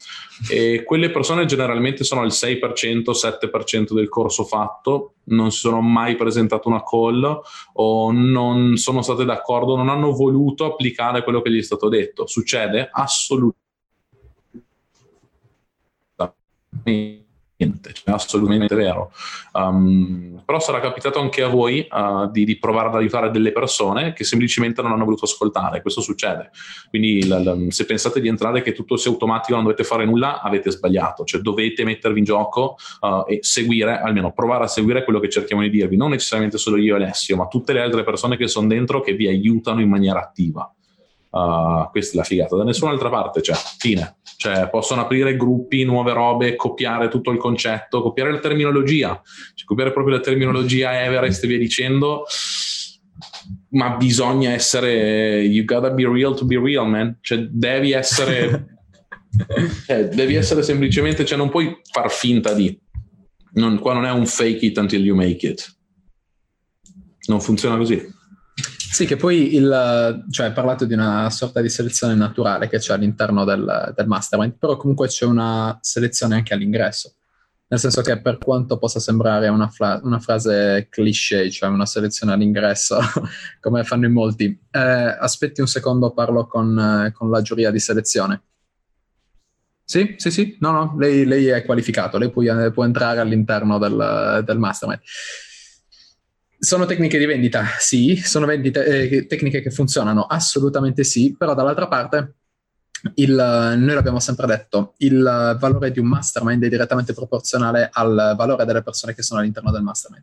[0.50, 2.58] e quelle persone generalmente sono al 6%,
[3.10, 7.40] 7% del corso fatto, non si sono mai presentate una call
[7.74, 12.26] o non sono state d'accordo, non hanno voluto applicare quello che gli è stato detto.
[12.26, 12.88] Succede?
[12.92, 13.60] Assolutamente
[17.62, 19.12] niente, cioè, assolutamente vero.
[19.52, 24.12] Um, però sarà capitato anche a voi uh, di, di, provare ad aiutare delle persone
[24.12, 26.50] che semplicemente non hanno voluto ascoltare, questo succede.
[26.88, 30.40] Quindi la, la, se pensate di entrare che tutto sia automatico, non dovete fare nulla,
[30.40, 35.20] avete sbagliato, cioè dovete mettervi in gioco uh, e seguire, almeno provare a seguire quello
[35.20, 38.36] che cerchiamo di dirvi, non necessariamente solo io e Alessio, ma tutte le altre persone
[38.36, 40.72] che sono dentro che vi aiutano in maniera attiva.
[41.32, 42.56] Uh, questa è la figata.
[42.56, 44.18] Da nessun'altra parte, cioè, fine.
[44.36, 49.18] Cioè, possono aprire gruppi, nuove robe, copiare tutto il concetto, copiare la terminologia,
[49.54, 52.24] cioè, copiare proprio la terminologia Everest e via dicendo.
[53.70, 55.40] Ma bisogna essere.
[55.40, 57.16] You gotta be real to be real, man.
[57.22, 58.66] Cioè, devi essere.
[59.86, 61.24] cioè, devi essere semplicemente.
[61.24, 62.78] Cioè, non puoi far finta di.
[63.54, 65.76] Non, qua non è un fake it until you make it.
[67.26, 68.20] Non funziona così.
[68.92, 72.92] Sì, che poi il, cioè, hai parlato di una sorta di selezione naturale che c'è
[72.92, 77.14] all'interno del, del mastermind, però comunque c'è una selezione anche all'ingresso.
[77.68, 82.34] Nel senso che per quanto possa sembrare una, fra- una frase cliché, cioè una selezione
[82.34, 82.98] all'ingresso,
[83.60, 88.42] come fanno in molti, eh, aspetti un secondo, parlo con, con, la giuria di selezione.
[89.82, 94.42] Sì, sì, sì, no, no, lei, lei è qualificato, lei può, può entrare all'interno del,
[94.44, 95.00] del mastermind.
[96.64, 97.64] Sono tecniche di vendita?
[97.80, 98.22] Sì.
[98.24, 100.26] Sono vendite, eh, tecniche che funzionano?
[100.26, 102.36] Assolutamente sì, però dall'altra parte
[103.14, 108.64] il, noi l'abbiamo sempre detto, il valore di un mastermind è direttamente proporzionale al valore
[108.64, 110.22] delle persone che sono all'interno del mastermind.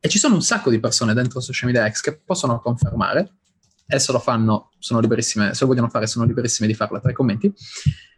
[0.00, 3.34] E ci sono un sacco di persone dentro Social Media X che possono confermare,
[3.86, 7.12] e se lo fanno, sono liberissime, se lo vogliono fare, sono liberissime di farlo tra
[7.12, 7.54] i commenti,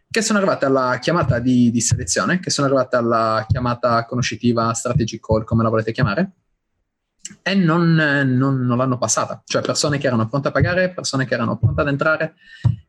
[0.09, 5.23] che sono arrivate alla chiamata di, di selezione, che sono arrivate alla chiamata conoscitiva, strategic
[5.23, 6.31] call, come la volete chiamare,
[7.41, 9.41] e non, non, non, l'hanno passata.
[9.45, 12.35] Cioè persone che erano pronte a pagare, persone che erano pronte ad entrare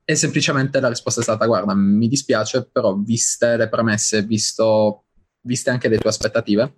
[0.05, 5.05] e semplicemente la risposta è stata guarda, mi dispiace, però viste le premesse, visto,
[5.43, 6.75] viste anche le tue aspettative,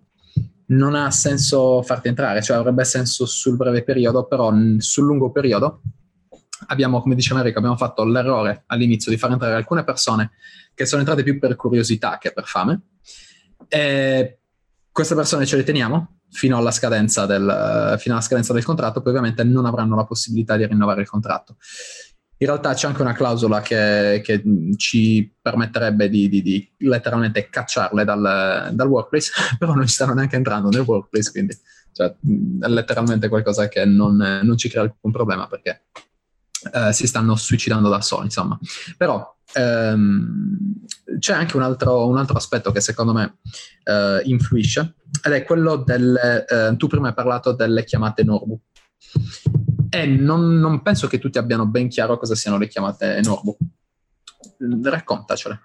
[0.66, 5.82] non ha senso farti entrare, cioè avrebbe senso sul breve periodo, però sul lungo periodo
[6.66, 10.32] abbiamo, come diceva Enrico, abbiamo fatto l'errore all'inizio di far entrare alcune persone
[10.74, 12.80] che sono entrate più per curiosità che per fame.
[13.68, 14.38] E
[14.90, 19.12] queste persone ce le teniamo, fino alla, scadenza del, fino alla scadenza del contratto, poi
[19.12, 21.56] ovviamente non avranno la possibilità di rinnovare il contratto.
[22.38, 24.42] In realtà c'è anche una clausola che, che
[24.76, 30.34] ci permetterebbe di, di, di, letteralmente cacciarle dal, dal, workplace, però non ci stanno neanche
[30.34, 31.56] entrando nel workplace, quindi
[31.92, 35.84] cioè, è letteralmente qualcosa che non, non ci crea alcun problema perché
[36.72, 38.58] eh, si stanno suicidando da soli, insomma.
[38.96, 40.58] Però ehm,
[41.18, 43.38] c'è anche un altro, un altro, aspetto che secondo me
[43.84, 48.60] eh, influisce ed è quello delle, eh, tu prima hai parlato delle chiamate Norbu
[49.90, 53.56] e non, non, penso che tutti abbiano ben chiaro cosa siano le chiamate Norbu.
[54.82, 55.60] Raccontacele.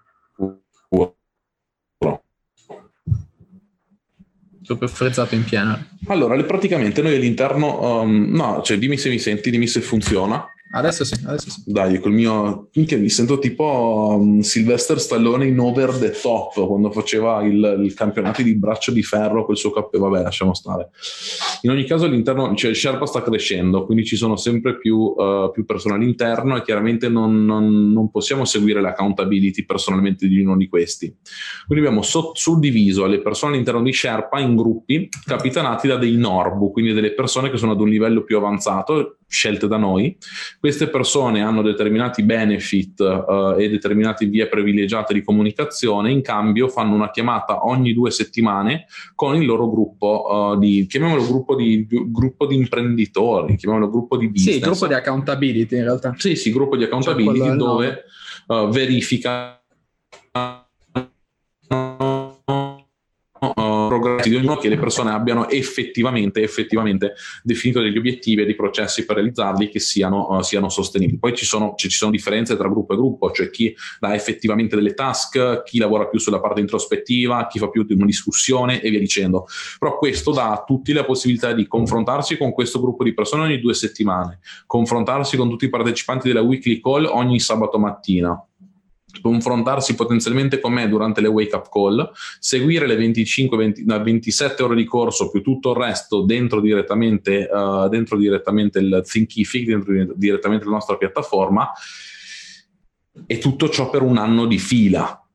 [4.65, 5.81] Proprio frizzato in pieno.
[6.07, 10.45] Allora, praticamente noi all'interno, um, no, cioè dimmi se mi senti, dimmi se funziona.
[10.69, 11.63] Adesso sì, adesso sì.
[11.65, 12.69] Dai, col mio...
[12.73, 18.41] Mi sento tipo um, Sylvester Stallone in Over the Top, quando faceva il, il campionato
[18.41, 20.09] di braccio di ferro col suo cappello.
[20.09, 20.89] Vabbè, lasciamo stare.
[21.61, 25.63] In ogni caso all'interno, cioè Sherpa sta crescendo, quindi ci sono sempre più, uh, più
[25.63, 31.15] persone all'interno e chiaramente non, non, non, possiamo seguire l'accountability personalmente di uno di questi.
[31.65, 36.71] Quindi abbiamo so- suddiviso le persone all'interno di Sherpa in gruppi capitanati da dei Norbu,
[36.71, 40.17] quindi delle persone che sono ad un livello più avanzato scelte da noi.
[40.59, 46.95] Queste persone hanno determinati benefit uh, e determinate vie privilegiate di comunicazione, in cambio fanno
[46.95, 48.85] una chiamata ogni due settimane
[49.15, 54.29] con il loro gruppo uh, di, chiamiamolo gruppo di, gruppo di imprenditori, chiamiamolo gruppo di
[54.29, 54.55] business.
[54.55, 56.13] Sì, gruppo di accountability in realtà.
[56.17, 58.03] Sì, sì, gruppo di accountability cioè dove
[58.47, 59.61] uh, verifica
[64.35, 67.13] ognuno che le persone abbiano effettivamente, effettivamente
[67.43, 71.19] definito degli obiettivi e dei processi per realizzarli che siano, uh, siano sostenibili.
[71.19, 74.93] Poi ci sono, ci sono, differenze tra gruppo e gruppo, cioè chi dà effettivamente delle
[74.93, 78.99] task, chi lavora più sulla parte introspettiva, chi fa più di una discussione e via
[78.99, 79.47] dicendo.
[79.77, 83.59] Però questo dà a tutti la possibilità di confrontarsi con questo gruppo di persone ogni
[83.59, 88.41] due settimane, confrontarsi con tutti i partecipanti della weekly call ogni sabato mattina
[89.21, 94.75] confrontarsi potenzialmente con me durante le wake up call, seguire le 25, 20, 27 ore
[94.75, 100.65] di corso più tutto il resto dentro direttamente, uh, dentro direttamente il Thinkific, dentro direttamente
[100.65, 101.71] la nostra piattaforma
[103.25, 105.26] e tutto ciò per un anno di fila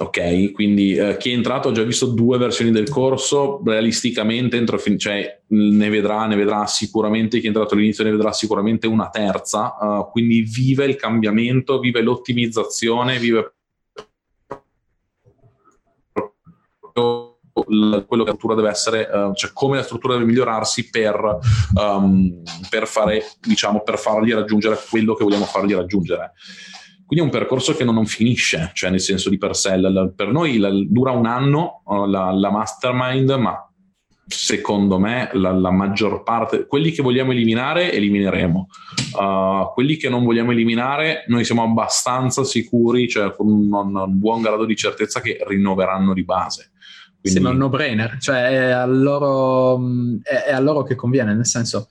[0.00, 0.52] ok?
[0.52, 4.98] Quindi eh, chi è entrato ha già visto due versioni del corso, realisticamente entro fin-
[4.98, 9.76] cioè, ne, vedrà, ne vedrà sicuramente, chi è entrato all'inizio ne vedrà sicuramente una terza,
[9.78, 13.54] uh, quindi vive il cambiamento, vive l'ottimizzazione, vive
[16.92, 21.38] quello che la struttura deve essere, uh, cioè come la struttura deve migliorarsi per,
[21.74, 26.34] um, per, fare, diciamo, per fargli raggiungere quello che vogliamo fargli raggiungere.
[27.08, 29.78] Quindi è un percorso che non, non finisce, cioè nel senso di per sé.
[29.78, 33.66] La, la, per noi la, dura un anno la, la, mastermind, ma
[34.26, 38.68] secondo me la, maggior parte, quelli che vogliamo eliminare, elimineremo.
[39.18, 44.42] Uh, quelli che non vogliamo eliminare, noi siamo abbastanza sicuri, cioè con un, un buon
[44.42, 46.72] grado di certezza che rinnoveranno di base.
[47.18, 47.30] Quindi...
[47.30, 49.80] Sembra un no-brainer, cioè è a, loro,
[50.22, 51.88] è, è a loro che conviene, nel senso,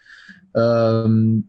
[0.51, 1.41] um,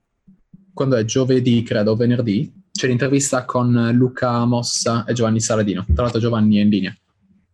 [0.73, 5.85] quando è giovedì, credo, venerdì, c'è l'intervista con Luca Mossa e Giovanni Saladino.
[5.93, 6.97] Tra l'altro Giovanni è in linea.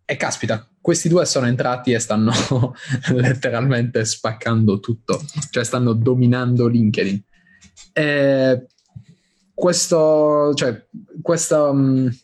[0.04, 2.30] E caspita, questi due sono entrati e stanno
[3.08, 7.22] letteralmente spaccando tutto, cioè stanno dominando LinkedIn.
[7.94, 8.66] E
[9.54, 10.86] questo, cioè,
[11.22, 12.14] questa, um,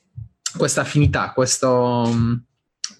[0.54, 1.70] questa affinità, questo,
[2.04, 2.44] um,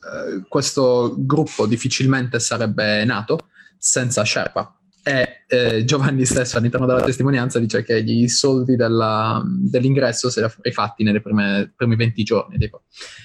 [0.01, 4.80] uh, questo gruppo difficilmente sarebbe nato senza Sherpa.
[5.03, 10.53] E eh, Giovanni stesso all'interno della testimonianza dice che i soldi della, dell'ingresso si sono
[10.61, 12.59] rifatti nei primi 20 giorni.
[12.59, 12.83] Tipo.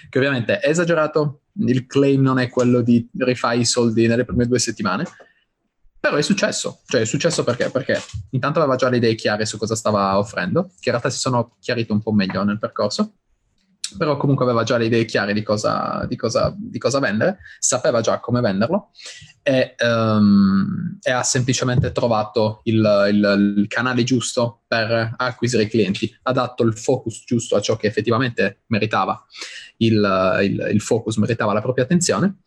[0.09, 4.47] Che ovviamente è esagerato, il claim non è quello di rifare i soldi nelle prime
[4.47, 5.05] due settimane,
[5.99, 6.81] però è successo.
[6.85, 7.69] Cioè è successo perché?
[7.69, 7.99] Perché
[8.31, 11.57] intanto aveva già le idee chiare su cosa stava offrendo, che in realtà si sono
[11.59, 13.15] chiarite un po' meglio nel percorso
[13.97, 18.01] però comunque aveva già le idee chiare di cosa, di cosa, di cosa vendere, sapeva
[18.01, 18.91] già come venderlo
[19.43, 26.13] e, um, e ha semplicemente trovato il, il, il, canale giusto per acquisire i clienti,
[26.23, 29.23] ha dato il focus giusto a ciò che effettivamente meritava,
[29.77, 32.37] il, il focus meritava la propria attenzione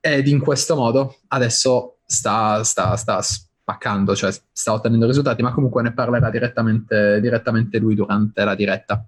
[0.00, 5.82] ed in questo modo adesso sta, sta, sta spaccando, cioè sta ottenendo risultati, ma comunque
[5.82, 9.04] ne parlerà direttamente, direttamente lui durante la diretta.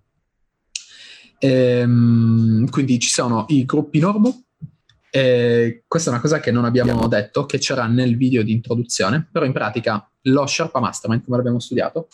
[1.44, 4.44] Ehm, quindi ci sono i gruppi Norbo.
[5.10, 9.28] E questa è una cosa che non abbiamo detto, che c'era nel video di introduzione,
[9.30, 12.08] però in pratica lo Sherpa Mastermind, come l'abbiamo studiato,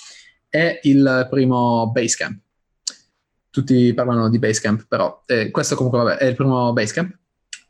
[0.48, 2.40] è il primo Basecamp.
[3.48, 7.16] Tutti parlano di Basecamp, però eh, questo comunque vabbè, è il primo Basecamp.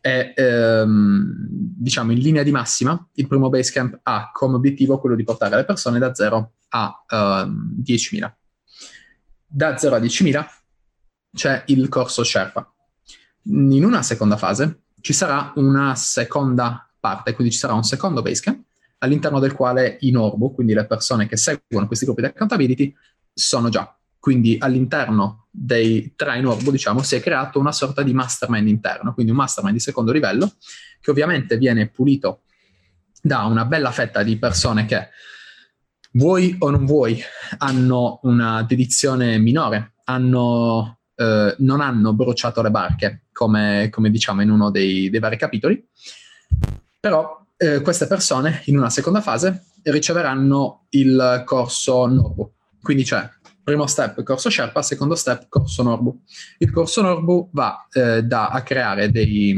[0.01, 1.35] È, ehm,
[1.79, 5.65] diciamo, in linea di massima, il primo Basecamp ha come obiettivo quello di portare le
[5.67, 8.33] persone da 0 a ehm, 10.000.
[9.47, 10.60] Da 0 a 10.000
[11.35, 12.73] c'è il corso Sherpa.
[13.45, 18.63] In una seconda fase ci sarà una seconda parte, quindi ci sarà un secondo Basecamp
[18.99, 22.95] all'interno del quale i Norbu, quindi le persone che seguono questi gruppi di accountability,
[23.33, 23.97] sono già.
[24.19, 29.33] Quindi all'interno dei tre Norbu, diciamo, si è creato una sorta di mastermind interno, quindi
[29.33, 30.53] un mastermind di secondo livello,
[31.01, 32.43] che ovviamente viene pulito
[33.23, 35.09] da una bella fetta di persone che
[36.13, 37.21] vuoi o non vuoi
[37.59, 44.51] hanno una dedizione minore, hanno eh, non hanno bruciato le barche, come, come diciamo in
[44.51, 45.87] uno dei, dei vari capitoli,
[46.99, 52.53] però eh, queste persone in una seconda fase riceveranno il corso Norbu.
[52.81, 53.29] Quindi c'è
[53.63, 56.23] primo step corso Sherpa, secondo step corso Norbu.
[56.59, 59.55] Il corso Norbu va eh, da, a creare dei,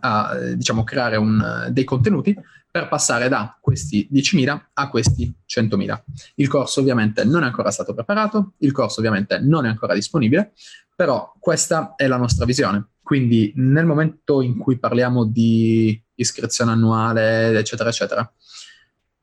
[0.00, 2.36] a, diciamo, creare un, dei contenuti
[2.70, 6.02] per passare da questi 10.000 a questi 100.000.
[6.36, 10.54] Il corso ovviamente non è ancora stato preparato, il corso ovviamente non è ancora disponibile,
[10.94, 12.88] però questa è la nostra visione.
[13.02, 18.32] Quindi nel momento in cui parliamo di iscrizione annuale, eccetera, eccetera,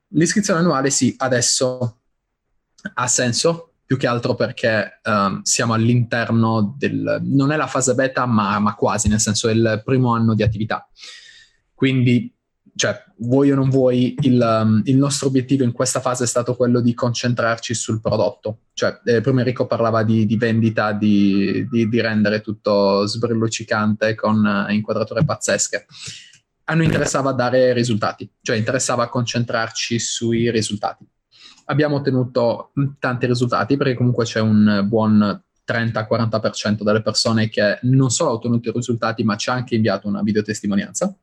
[0.10, 2.00] l'iscrizione annuale sì, adesso
[2.94, 7.20] ha senso, più che altro perché um, siamo all'interno del...
[7.24, 10.44] non è la fase beta, ma, ma quasi, nel senso è il primo anno di
[10.44, 10.88] attività.
[11.74, 12.34] Quindi
[12.74, 16.56] cioè, vuoi o non vuoi, il, um, il, nostro obiettivo in questa fase è stato
[16.56, 18.60] quello di concentrarci sul prodotto.
[18.72, 24.38] Cioè, eh, prima Enrico parlava di, di vendita, di, di, di, rendere tutto sbrilluccicante con
[24.38, 25.86] uh, inquadrature pazzesche.
[26.64, 31.06] A noi interessava dare risultati, cioè interessava concentrarci sui risultati.
[31.72, 38.32] Abbiamo ottenuto tanti risultati perché comunque c'è un buon 30-40% delle persone che non solo
[38.32, 41.16] ha ottenuto i risultati, ma ci ha anche inviato una videotestimonianza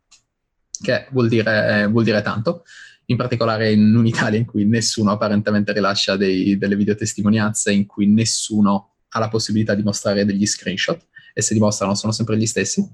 [0.80, 2.62] che vuol dire, vuol dire tanto,
[3.06, 8.94] in particolare in un'Italia in cui nessuno apparentemente rilascia dei, delle videotestimonianze, in cui nessuno
[9.08, 12.86] ha la possibilità di mostrare degli screenshot, e se dimostrano sono sempre gli stessi,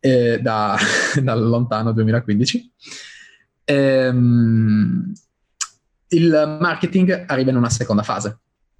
[0.00, 0.76] eh, da,
[1.22, 2.72] dal lontano 2015.
[3.64, 5.12] Ehm,
[6.12, 8.38] il marketing arriva in una seconda fase.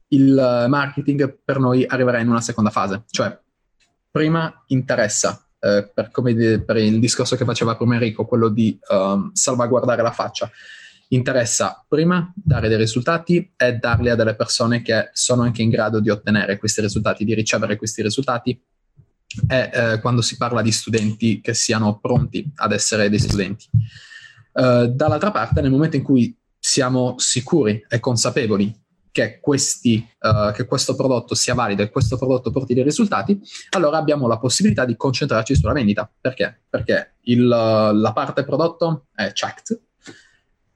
[0.08, 3.38] Il marketing per noi arriverà in una seconda fase, cioè
[4.10, 9.32] prima interessa eh, per, di, per, il discorso che faceva prima Enrico, quello di um,
[9.32, 10.50] salvaguardare la faccia.
[11.08, 16.00] Interessa prima dare dei risultati e darli a delle persone che sono anche in grado
[16.00, 18.60] di ottenere questi risultati, di ricevere questi risultati.
[19.48, 23.66] E eh, quando si parla di studenti che siano pronti ad essere dei studenti.
[24.52, 28.72] Uh, dall'altra parte, nel momento in cui siamo sicuri e consapevoli
[29.10, 33.38] che, questi, uh, che, questo prodotto sia valido e questo prodotto porti dei risultati,
[33.70, 36.10] allora abbiamo la possibilità di concentrarci sulla vendita.
[36.20, 36.62] Perché?
[36.70, 39.80] Perché il, la parte prodotto è checked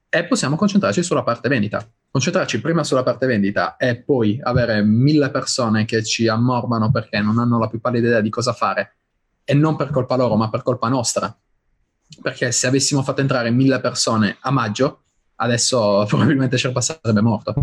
[0.09, 1.89] e possiamo concentrarci sulla parte vendita.
[2.11, 7.39] Concentrarci prima sulla parte vendita e poi avere mille persone che ci ammorbano perché non
[7.39, 8.97] hanno la più pallida idea di cosa fare
[9.45, 11.35] e non per colpa loro ma per colpa nostra.
[12.21, 15.03] Perché se avessimo fatto entrare mille persone a maggio,
[15.37, 17.55] adesso probabilmente Sherpa sarebbe morto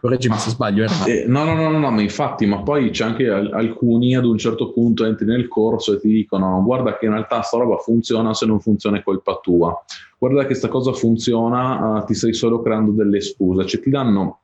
[0.00, 0.86] correggimi se sbaglio.
[1.06, 4.38] Eh, no, no, no, no, no, ma infatti, ma poi c'è anche alcuni ad un
[4.38, 8.32] certo punto entri nel corso e ti dicono guarda che in realtà sta roba funziona,
[8.32, 9.74] se non funziona è colpa tua.
[10.18, 13.66] Guarda che questa cosa funziona, uh, ti stai solo creando delle scuse.
[13.66, 14.40] Cioè ti danno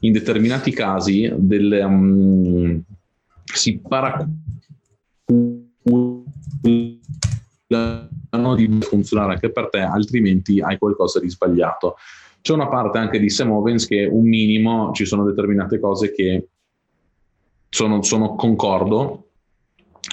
[0.00, 1.82] in determinati casi delle...
[1.82, 2.82] Um,
[3.44, 4.34] si paraculano
[7.66, 11.96] di funzionare anche per te, altrimenti hai qualcosa di sbagliato.
[12.40, 16.48] C'è una parte anche di Sam Owens che un minimo ci sono determinate cose che
[17.68, 19.30] sono, sono concordo,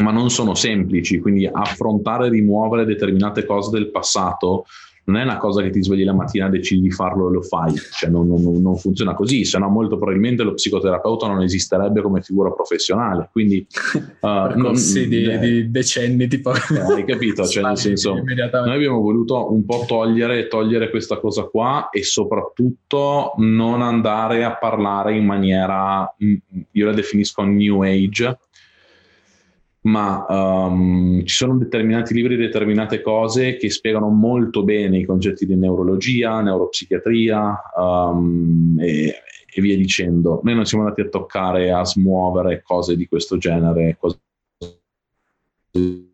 [0.01, 4.65] ma non sono semplici, quindi affrontare e rimuovere determinate cose del passato
[5.05, 7.73] non è una cosa che ti svegli la mattina, decidi di farlo e lo fai,
[7.75, 12.21] cioè non, non, non funziona così, se no molto probabilmente lo psicoterapeuta non esisterebbe come
[12.21, 13.65] figura professionale, quindi...
[14.23, 16.53] Uh, non, di, eh, di, decenni tipo...
[16.53, 17.45] Eh, hai capito?
[17.45, 23.33] Cioè nel senso, noi abbiamo voluto un po' togliere, togliere questa cosa qua e soprattutto
[23.37, 26.35] non andare a parlare in maniera, mm,
[26.71, 28.37] io la definisco new age,
[29.83, 35.55] ma um, ci sono determinati libri, determinate cose che spiegano molto bene i concetti di
[35.55, 39.15] neurologia, neuropsichiatria um, e,
[39.53, 40.39] e, via dicendo.
[40.43, 44.19] Noi non siamo andati a toccare, a smuovere cose di questo genere, cose
[45.71, 46.11] di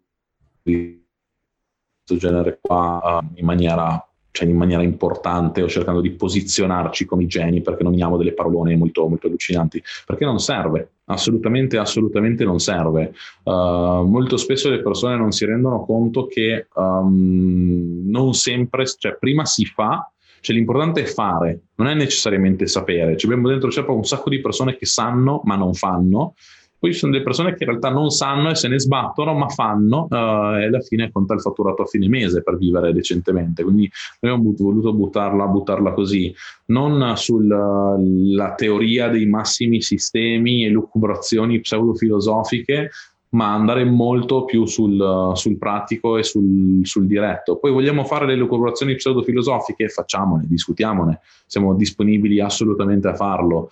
[0.63, 7.25] questo genere qua uh, in maniera cioè in maniera importante o cercando di posizionarci come
[7.25, 13.13] geni perché nominiamo delle parolone molto, molto allucinanti, perché non serve, assolutamente, assolutamente non serve.
[13.43, 19.45] Uh, molto spesso le persone non si rendono conto che um, non sempre, cioè prima
[19.45, 20.11] si fa,
[20.41, 23.17] cioè l'importante è fare, non è necessariamente sapere.
[23.17, 26.36] Cioè abbiamo dentro c'è un sacco di persone che sanno ma non fanno
[26.80, 29.49] poi ci sono delle persone che in realtà non sanno e se ne sbattono, ma
[29.49, 33.63] fanno uh, e alla fine conta il fatturato a fine mese per vivere decentemente.
[33.63, 36.34] Quindi noi abbiamo voluto buttarla, buttarla così,
[36.67, 42.89] non sulla teoria dei massimi sistemi e lucubrazioni pseudofilosofiche,
[43.32, 47.57] ma andare molto più sul, sul pratico e sul, sul, diretto.
[47.57, 49.89] Poi vogliamo fare le lucubrazioni pseudofilosofiche?
[49.89, 53.69] Facciamone, discutiamone, siamo disponibili assolutamente a farlo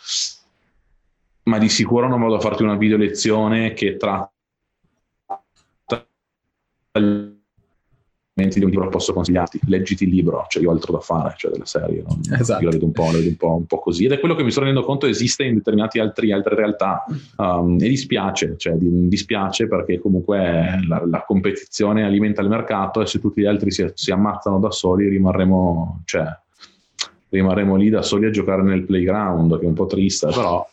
[1.48, 4.32] ma di sicuro non vado a farti una video lezione che tratta
[6.94, 11.52] di un libro posso consigliarti, leggiti il libro, cioè io ho altro da fare, cioè
[11.52, 12.20] della serie, no?
[12.38, 12.62] esatto.
[12.62, 14.36] io la vedo un, po', la vedo un po', un po', così, ed è quello
[14.36, 17.04] che mi sto rendendo conto esiste in determinate altre realtà
[17.38, 23.20] um, e dispiace, cioè dispiace perché comunque la, la, competizione alimenta il mercato e se
[23.20, 26.26] tutti gli altri si, si ammazzano da soli rimarremo, cioè,
[27.30, 30.64] rimarremo lì da soli a giocare nel playground, che è un po' triste, però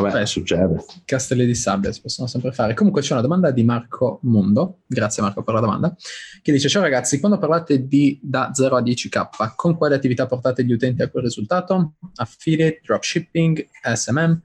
[0.00, 0.84] Vabbè, Beh, succede.
[1.04, 2.74] Castelli di sabbia si possono sempre fare.
[2.74, 5.94] Comunque c'è una domanda di Marco Mondo, grazie Marco per la domanda,
[6.42, 10.64] che dice ciao ragazzi, quando parlate di da 0 a 10k, con quale attività portate
[10.64, 11.94] gli utenti a quel risultato?
[12.16, 14.40] Affiliate, dropshipping, SMM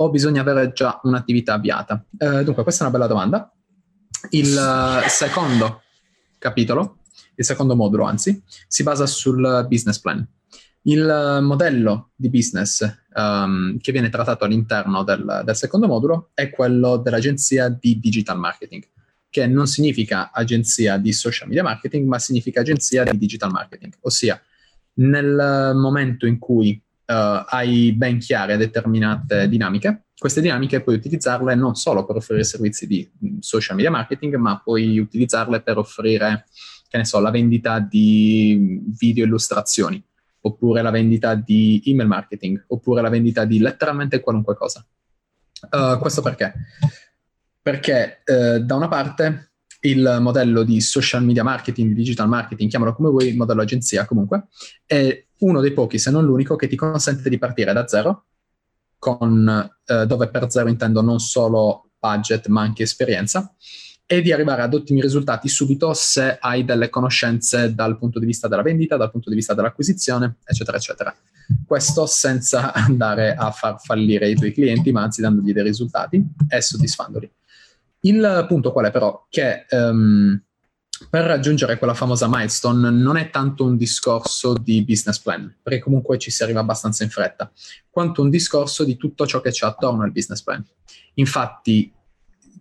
[0.00, 2.04] o bisogna avere già un'attività avviata?
[2.16, 3.52] Eh, dunque questa è una bella domanda.
[4.30, 5.82] Il uh, secondo
[6.38, 6.98] capitolo,
[7.34, 10.26] il secondo modulo anzi, si basa sul business plan
[10.82, 12.82] il modello di business
[13.18, 18.86] um, che viene trattato all'interno del, del, secondo modulo è quello dell'agenzia di digital marketing,
[19.28, 24.40] che non significa agenzia di social media marketing, ma significa agenzia di digital marketing, ossia
[24.94, 27.12] nel momento in cui uh,
[27.46, 33.08] hai ben chiare determinate dinamiche, queste dinamiche puoi utilizzarle non solo per offrire servizi di
[33.38, 36.46] social media marketing, ma puoi utilizzarle per offrire,
[36.88, 40.02] che ne so, la vendita di video illustrazioni
[40.48, 44.84] oppure la vendita di email marketing, oppure la vendita di letteralmente qualunque cosa.
[45.70, 46.52] Uh, questo perché?
[47.60, 52.94] Perché uh, da una parte il modello di social media marketing, di digital marketing, chiamalo
[52.94, 54.48] come vuoi, modello agenzia comunque,
[54.84, 58.24] è uno dei pochi, se non l'unico, che ti consente di partire da zero,
[58.98, 63.54] con, uh, dove per zero intendo non solo budget ma anche esperienza,
[64.10, 68.48] e di arrivare ad ottimi risultati subito se hai delle conoscenze dal punto di vista
[68.48, 71.14] della vendita, dal punto di vista dell'acquisizione, eccetera, eccetera.
[71.66, 76.62] Questo senza andare a far fallire i tuoi clienti, ma anzi dandogli dei risultati e
[76.62, 77.30] soddisfandoli.
[78.00, 79.26] Il punto qual è però?
[79.28, 80.42] Che um,
[81.10, 86.16] per raggiungere quella famosa milestone non è tanto un discorso di business plan, perché comunque
[86.16, 87.52] ci si arriva abbastanza in fretta,
[87.90, 90.64] quanto un discorso di tutto ciò che c'è attorno al business plan.
[91.14, 91.92] Infatti,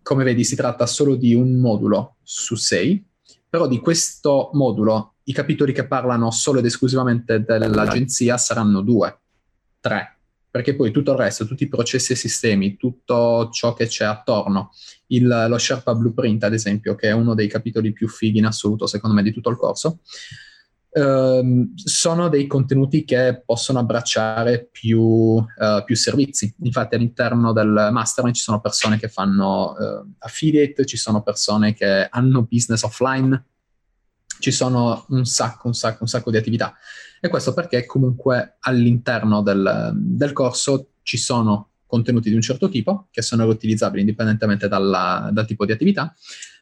[0.08, 3.06] come vedi si tratta solo di un modulo su sei,
[3.50, 9.20] però di questo modulo i capitoli che parlano solo ed esclusivamente dell'agenzia saranno due,
[9.82, 14.06] tre, perché poi tutto il resto, tutti i processi e sistemi, tutto ciò che c'è
[14.06, 14.72] attorno,
[15.08, 18.88] il, lo Sherpa Blueprint ad esempio, che è uno dei capitoli più fighi in assoluto
[18.88, 20.00] secondo me di tutto il corso,
[20.92, 26.54] ehm, sono dei contenuti che possono abbracciare più, uh, più, servizi.
[26.64, 32.08] Infatti all'interno del mastermind ci sono persone che fanno uh, affiliate, ci sono persone che
[32.10, 33.46] hanno business offline,
[34.40, 36.74] ci sono un sacco, un sacco, un sacco di attività.
[37.20, 43.08] E questo perché comunque all'interno del, del corso ci sono contenuti di un certo tipo
[43.10, 46.14] che sono riutilizzabili indipendentemente dalla, dal tipo di attività,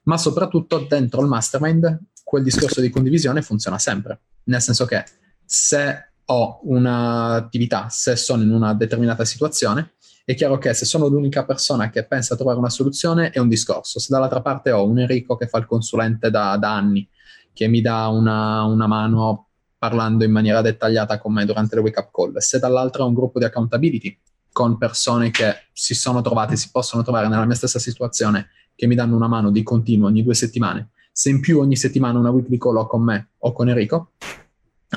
[0.04, 5.06] ma soprattutto dentro il mastermind quel discorso di condivisione funziona sempre, nel senso che
[5.46, 9.92] se ho un'attività, se sono in una determinata situazione,
[10.26, 13.48] è chiaro che se sono l'unica persona che pensa a trovare una soluzione è un
[13.48, 17.08] discorso, se dall'altra parte ho un Enrico che fa il consulente da, da anni,
[17.54, 22.00] che mi dà una, una mano parlando in maniera dettagliata con me durante le wake
[22.00, 24.18] up call, se dall'altra ho un gruppo di accountability
[24.52, 28.96] con persone che si sono trovate, si possono trovare nella mia stessa situazione, che mi
[28.96, 32.58] danno una mano di continuo ogni due settimane, se in più ogni settimana una weekly
[32.58, 34.12] call ho con me o con Enrico,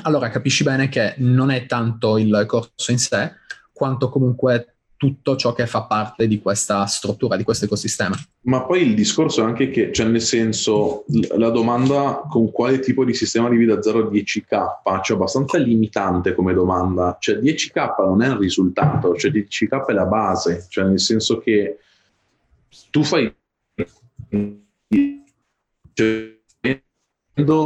[0.03, 3.35] allora capisci bene che non è tanto il corso in sé,
[3.71, 8.17] quanto comunque tutto ciò che fa parte di questa struttura, di questo ecosistema.
[8.41, 11.05] Ma poi il discorso è anche che, cioè nel senso,
[11.37, 16.35] la domanda con quale tipo di sistema di da 0 a 10k, cioè abbastanza limitante
[16.35, 20.99] come domanda, cioè 10k non è il risultato, cioè 10k è la base, cioè nel
[20.99, 21.77] senso che
[22.89, 23.33] tu fai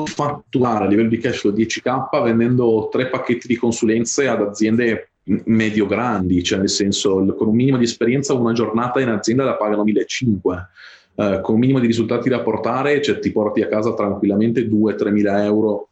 [0.06, 5.86] fatturare a livello di cash flow 10k vendendo tre pacchetti di consulenze ad aziende medio
[5.86, 9.84] grandi, cioè nel senso con un minimo di esperienza una giornata in azienda la pagano
[9.84, 10.68] 1500,
[11.16, 15.12] uh, con un minimo di risultati da portare cioè, ti porti a casa tranquillamente 2-3
[15.12, 15.90] mila euro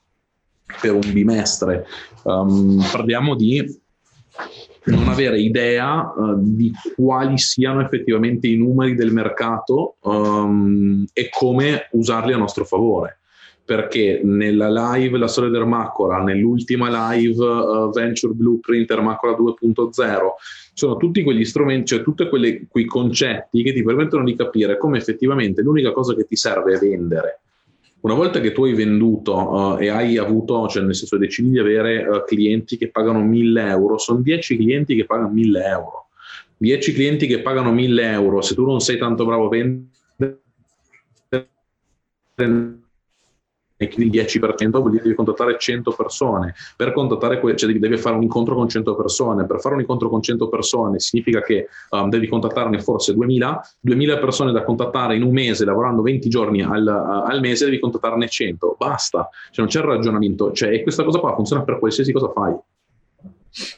[0.82, 1.86] per un bimestre.
[2.24, 3.81] Um, parliamo di
[4.86, 11.88] non avere idea uh, di quali siano effettivamente i numeri del mercato um, e come
[11.92, 13.18] usarli a nostro favore
[13.64, 19.94] perché nella live La storia d'Ermacora, nell'ultima live uh, Venture Blueprint Ermacora 2.0,
[20.74, 25.62] sono tutti quegli strumenti, cioè tutti quei concetti che ti permettono di capire come effettivamente
[25.62, 27.40] l'unica cosa che ti serve è vendere.
[28.02, 31.60] Una volta che tu hai venduto uh, e hai avuto, cioè nel senso decidi di
[31.60, 36.08] avere uh, clienti che pagano 1000 euro, sono 10 clienti che pagano 1000 euro.
[36.58, 40.40] 10 clienti che pagano 1000 euro, se tu non sei tanto bravo a vendere,
[43.82, 46.54] e quindi il 10% vuol dire devi contattare 100 persone.
[46.76, 49.48] Per contattare, que- cioè devi, devi, fare un incontro con 100 persone.
[49.48, 54.20] Per fare un incontro con 100 persone significa che um, devi contattarne forse 2000, 2000
[54.20, 58.28] persone da contattare in un mese, lavorando 20 giorni al, uh, al mese, devi contattarne
[58.28, 58.76] 100.
[58.78, 60.52] Basta, cioè, non c'è il ragionamento.
[60.52, 62.54] Cioè, e questa cosa qua funziona per qualsiasi cosa fai.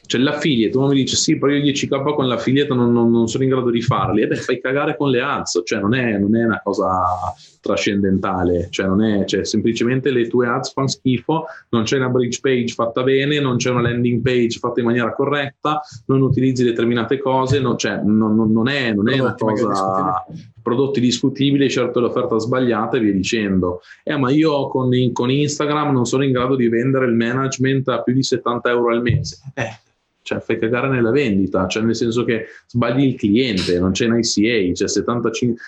[0.06, 3.42] C'è l'affiliate, uno mi dice sì, però io 10k con l'affiliate non, non, non sono
[3.42, 4.22] in grado di farli.
[4.22, 8.68] E beh, fai cagare con le ads, cioè non è, non è una cosa trascendentale,
[8.70, 12.74] cioè non è, cioè, semplicemente le tue ads fanno schifo, non c'è una bridge page
[12.74, 17.60] fatta bene, non c'è una landing page fatta in maniera corretta, non utilizzi determinate cose,
[17.60, 20.24] non, cioè, non, non è, non è una cosa
[20.64, 23.82] prodotti discutibili, certo l'offerta sbagliata e via dicendo.
[24.02, 28.02] Eh, ma io con, con, Instagram non sono in grado di vendere il management a
[28.02, 29.40] più di 70 euro al mese.
[29.52, 29.78] Eh,
[30.22, 34.18] cioè fai cagare nella vendita, cioè nel senso che sbagli il cliente, non c'è un
[34.18, 35.60] ICA, cioè 75...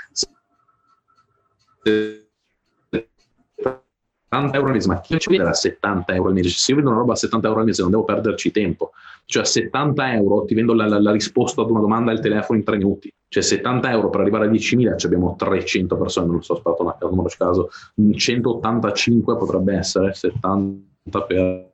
[4.29, 6.49] 70 euro al mese, ma chi ci vede a 70 euro al mese?
[6.51, 8.91] Se io vedo una roba a 70 euro al mese non devo perderci tempo.
[9.25, 12.59] Cioè a 70 euro ti vendo la, la, la risposta ad una domanda al telefono
[12.59, 13.13] in 3 minuti.
[13.29, 17.11] Cioè 70 euro per arrivare a 10.000, cioè abbiamo 300 persone, non so, aspetta un
[17.11, 21.73] numero caso, 185 potrebbe essere, 70 per...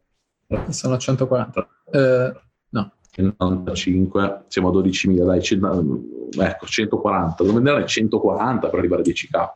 [0.68, 1.68] Sono 140.
[1.90, 2.32] Eh,
[2.70, 2.92] no.
[3.14, 5.58] 95, siamo a 12.000, dai, c-
[6.38, 9.48] ecco, 140, devo vendere 140 per arrivare a 10k.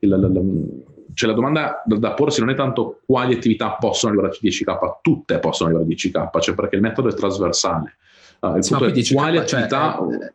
[0.00, 4.12] Il, il, il, cioè la domanda da, da, porsi non è tanto quali attività possono
[4.12, 7.96] arrivare a 10k, tutte possono arrivare a 10k, cioè perché il metodo è trasversale.
[8.40, 9.98] Uh, il sì, punto è 10K, quali cioè, attività...
[9.98, 10.32] Eh,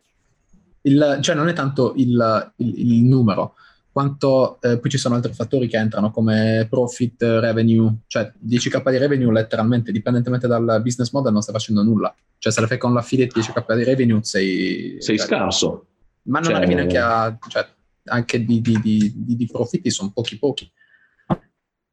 [0.82, 3.54] il, cioè non è tanto il, il, il numero,
[3.98, 8.96] quanto eh, poi ci sono altri fattori che entrano come profit, revenue, cioè 10k di
[8.96, 12.14] revenue letteralmente, dipendentemente dal business model, non stai facendo nulla.
[12.38, 14.96] Cioè se la fai con l'affiliate 10k di revenue sei...
[15.00, 15.86] Sei scarso.
[16.22, 17.36] Ma non cioè, arrivi neanche a...
[17.48, 17.66] Cioè,
[18.08, 20.70] anche di, di, di, di profitti sono pochi pochi.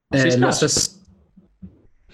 [0.08, 0.92] Eh, lo, stesso,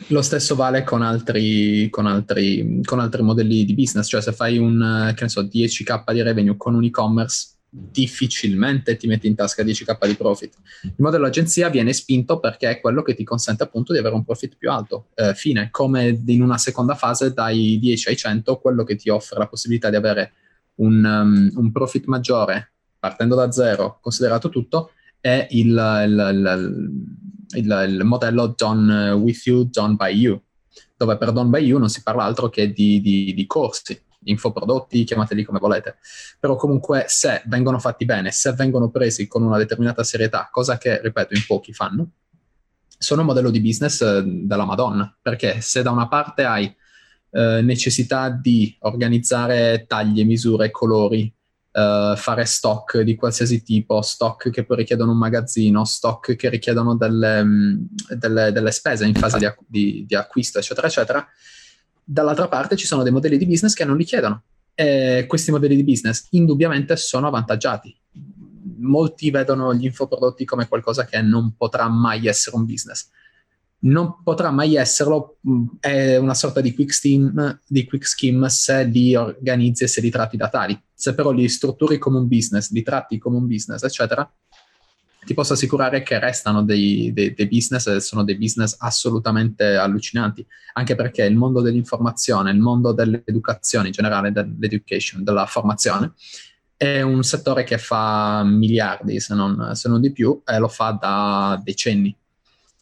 [0.07, 4.57] lo, stesso, vale con altri, con, altri, con altri modelli di business, cioè se fai
[4.57, 9.63] un che ne so, 10k di revenue con un e-commerce, difficilmente ti metti in tasca
[9.63, 10.53] 10k di profit.
[10.83, 14.25] Il modello agenzia viene spinto perché è quello che ti consente appunto di avere un
[14.25, 15.07] profit più alto.
[15.15, 19.39] Eh, fine, come in una seconda fase dai 10 ai 100, quello che ti offre
[19.39, 20.33] la possibilità di avere
[20.75, 22.70] un, um, un profit maggiore
[23.01, 25.69] partendo da zero, considerato tutto, è il,
[26.05, 26.91] il,
[27.55, 30.39] il, il, modello done with you, done by you,
[30.95, 35.03] dove per done by you non si parla altro che di, di, di corsi, infoprodotti,
[35.03, 35.97] chiamateli come volete.
[36.39, 41.01] Però comunque se vengono fatti bene, se vengono presi con una determinata serietà, cosa che,
[41.01, 42.11] ripeto, in pochi fanno,
[42.99, 46.71] sono un modello di business eh, della Madonna, perché se da una parte hai
[47.31, 51.33] eh, necessità di organizzare taglie, misure, colori,
[51.71, 56.95] eh, fare stock di qualsiasi tipo, stock che poi richiedono un magazzino, stock che richiedono
[56.95, 57.83] delle, mm,
[58.17, 61.27] delle, delle spese in fase di, di, di acquisto, eccetera, eccetera,
[62.03, 64.43] dall'altra parte ci sono dei modelli di business che non li chiedono.
[64.73, 67.95] E questi modelli di business indubbiamente sono avvantaggiati
[68.81, 73.09] molti vedono gli infoprodotti come qualcosa che non potrà mai essere un business.
[73.83, 78.83] Non potrà mai esserlo, mm, è una sorta di quick, steam, di quick scheme se
[78.83, 80.79] li organizzi e se li tratti da tali.
[81.01, 84.31] Se però li strutturi come un business, li tratti come un business, eccetera,
[85.25, 90.45] ti posso assicurare che restano dei, dei, dei business e sono dei business assolutamente allucinanti,
[90.73, 96.13] anche perché il mondo dell'informazione, il mondo dell'educazione in generale, dell'education, della formazione,
[96.77, 100.91] è un settore che fa miliardi, se non, se non di più, e lo fa
[101.01, 102.15] da decenni.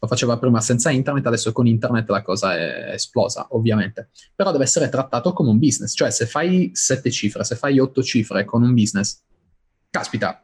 [0.02, 4.10] Lo faceva prima senza internet, adesso con internet la cosa è esplosa, ovviamente.
[4.34, 8.02] Però deve essere trattato come un business, cioè se fai sette cifre, se fai otto
[8.02, 9.20] cifre con un business,
[9.90, 10.40] caspita,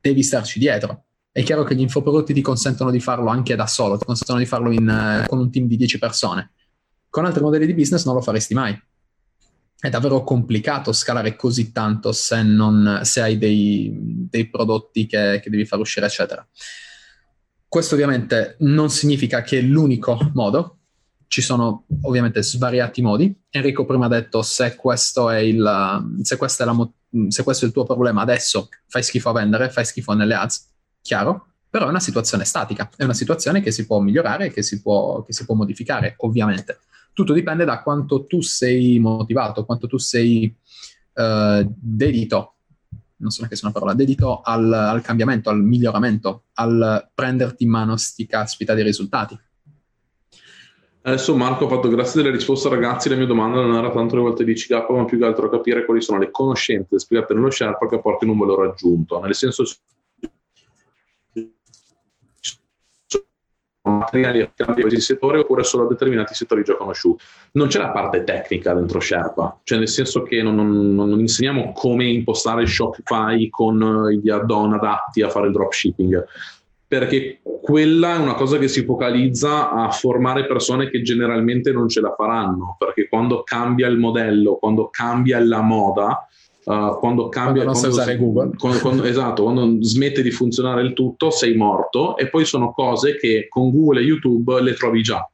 [0.00, 1.04] devi starci dietro.
[1.30, 4.46] È chiaro che gli infoprodotti ti consentono di farlo anche da solo, ti consentono di
[4.46, 6.50] farlo in, uh, con un team di 10 persone.
[7.08, 8.76] Con altri modelli di business non lo faresti mai
[9.84, 15.50] è davvero complicato scalare così tanto se, non, se hai dei, dei prodotti che, che,
[15.50, 16.46] devi far uscire, eccetera.
[17.74, 20.78] Questo ovviamente non significa che è l'unico modo,
[21.26, 23.36] ci sono ovviamente svariati modi.
[23.50, 25.56] Enrico prima ha detto se questo è il,
[26.22, 26.88] se è la,
[27.30, 30.70] se questo è il tuo problema adesso, fai schifo a vendere, fai schifo nelle ads,
[31.02, 34.80] chiaro, però è una situazione statica, è una situazione che si può migliorare, che si
[34.80, 36.78] può, che si può modificare, ovviamente.
[37.12, 40.54] Tutto dipende da quanto tu sei motivato, quanto tu sei
[41.14, 42.53] uh, dedito,
[43.24, 47.64] non so neanche se è una parola, dedito al, al, cambiamento, al miglioramento, al prenderti
[47.64, 49.36] in mano sti caspita dei risultati.
[51.06, 54.22] Adesso Marco ha fatto grazie delle risposte ragazzi, la mia domanda non era tanto le
[54.22, 57.88] volte di CK, ma più che altro capire quali sono le conoscenze spiegate nello Sherpa
[57.88, 59.64] che portino un valore aggiunto, nel senso
[63.90, 67.22] materiali questi settori oppure solo a determinati settori già conosciuti.
[67.52, 71.72] Non c'è la parte tecnica dentro Sherpa, cioè nel senso che non, non, non insegniamo
[71.72, 76.24] come impostare Shopify con gli add-on adatti a fare il dropshipping,
[76.86, 82.00] perché quella è una cosa che si focalizza a formare persone che generalmente non ce
[82.00, 86.26] la faranno, perché quando cambia il modello, quando cambia la moda,
[86.64, 88.50] Uh, quando cambia quando non quando, usare Google.
[88.56, 93.18] quando, quando, esatto quando smette di funzionare il tutto sei morto e poi sono cose
[93.18, 95.28] che con Google e YouTube le trovi già.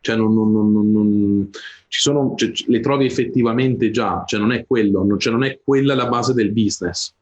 [0.00, 1.48] Cioè non, non, non,
[1.86, 5.60] ci sono, cioè, le trovi effettivamente già cioè non è quello non, cioè non è
[5.62, 7.14] quella la base del business.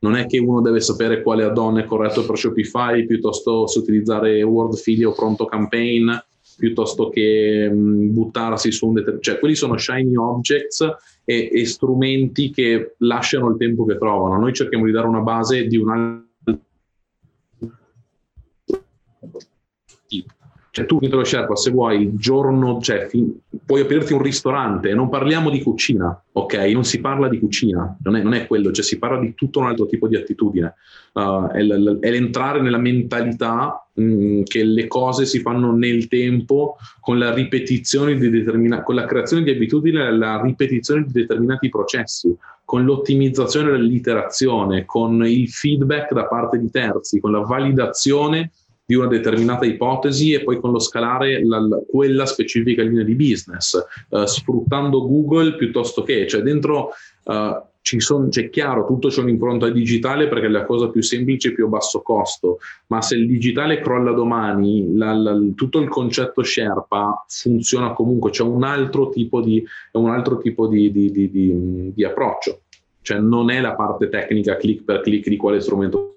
[0.00, 4.42] Non è che uno deve sapere quale add-on è corretto per Shopify piuttosto se utilizzare
[4.42, 6.10] WordFeed o Pronto Campaign
[6.56, 9.30] piuttosto che mh, buttarsi su un determinato...
[9.30, 10.86] Cioè, quelli sono shiny objects
[11.30, 14.38] e, e, strumenti che lasciano il tempo che trovano.
[14.38, 16.26] Noi cerchiamo di dare una base di un.
[20.70, 25.08] Cioè, tu, Vittorio Sherpa, se vuoi, il giorno, cioè, fin, puoi aprirti un ristorante, non
[25.08, 26.54] parliamo di cucina, ok?
[26.72, 29.60] Non si parla di cucina, non è, non è quello, cioè si parla di tutto
[29.60, 30.74] un altro tipo di attitudine.
[31.12, 36.76] Uh, è, l- è, l'entrare nella mentalità mm, che le cose si fanno nel tempo
[37.00, 41.70] con la ripetizione di determinati, con la creazione di abitudini e la ripetizione di determinati
[41.70, 48.50] processi, con l'ottimizzazione dell'iterazione, con il feedback da parte di terzi, con la validazione
[48.88, 53.14] di una determinata ipotesi e poi con lo scalare la, la, quella specifica linea di
[53.14, 53.78] business,
[54.08, 56.92] uh, sfruttando Google piuttosto che, cioè dentro
[57.82, 61.52] ci son, c'è chiaro, tutto c'è un'impronta digitale perché è la cosa più semplice e
[61.52, 66.42] più a basso costo, ma se il digitale crolla domani, la, la, tutto il concetto
[66.42, 69.62] Sherpa funziona comunque, c'è un altro tipo di,
[69.92, 72.62] altro tipo di, di, di approccio,
[73.02, 76.14] cioè non è la parte tecnica click per click di quale strumento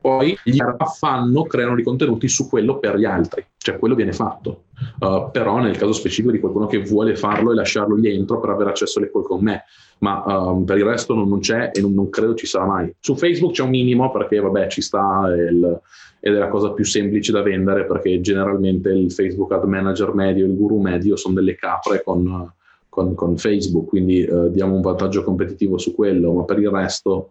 [0.00, 0.58] poi gli
[0.98, 4.64] fanno, creano dei contenuti su quello per gli altri, cioè quello viene fatto.
[5.00, 8.50] Uh, però nel caso specifico di qualcuno che vuole farlo e lasciarlo lì dentro per
[8.50, 9.64] avere accesso alle call con me,
[9.98, 12.94] ma uh, per il resto non, non c'è e non, non, credo ci sarà mai.
[13.00, 15.80] Su Facebook c'è un minimo perché vabbè ci sta il,
[16.20, 20.46] ed è la cosa più semplice da vendere perché generalmente il Facebook Ad Manager medio
[20.46, 22.52] il guru medio sono delle capre con,
[22.88, 27.26] con, con Facebook, quindi uh, diamo un vantaggio competitivo su quello, ma per il resto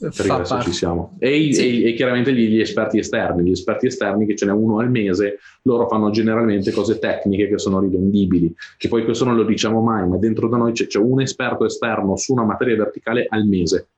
[0.00, 1.16] per il resto ci siamo.
[1.18, 1.82] E, sì.
[1.82, 4.90] e, e chiaramente gli, gli, esperti esterni, gli esperti esterni che ce n'è uno al
[4.90, 9.82] mese, loro fanno generalmente cose tecniche che sono rivendibili, che poi questo non lo diciamo
[9.82, 13.46] mai, ma dentro da noi c'è, c'è un esperto esterno su una materia verticale al
[13.46, 13.88] mese.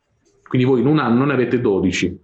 [0.48, 2.20] Quindi voi in un anno ne avete 12.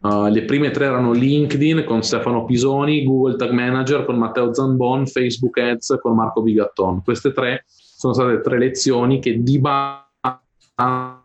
[0.00, 5.06] Uh, le prime tre erano LinkedIn con Stefano Pisoni, Google Tag Manager con Matteo Zambon,
[5.06, 7.02] Facebook Ads con Marco Bigatton.
[7.02, 11.23] Queste tre sono state tre lezioni che di base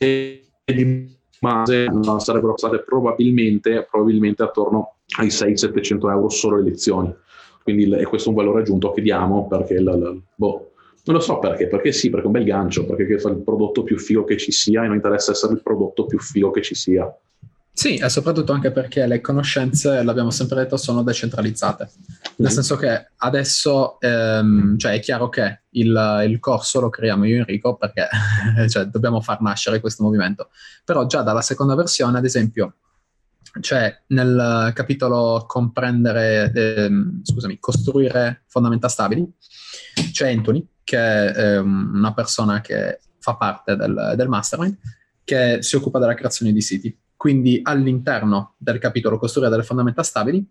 [0.00, 1.86] di base
[2.18, 7.14] sarebbero state probabilmente, probabilmente attorno ai 600-700 euro solo le lezioni.
[7.62, 10.72] Quindi è questo un valore aggiunto che diamo perché, la, la, boh,
[11.04, 13.82] non lo so perché, perché sì, perché è un bel gancio, perché fa il prodotto
[13.82, 16.74] più figo che ci sia e non interessa essere il prodotto più figo che ci
[16.74, 17.14] sia.
[17.80, 21.88] Sì, e soprattutto anche perché le conoscenze, l'abbiamo sempre detto, sono decentralizzate.
[22.36, 22.52] Nel mm.
[22.52, 27.38] senso che adesso ehm, cioè è chiaro che il, il, corso lo creiamo io e
[27.38, 28.06] Enrico perché
[28.68, 30.50] cioè, dobbiamo far nascere questo movimento.
[30.84, 32.74] Però già dalla seconda versione, ad esempio,
[33.60, 39.26] cioè nel capitolo comprendere, ehm, scusami, costruire fondamenta stabili,
[40.12, 44.76] c'è Anthony, che è ehm, una persona che fa parte del, del mastermind,
[45.24, 50.42] che si occupa della creazione di siti quindi all'interno del capitolo costruire delle fondamenta stabili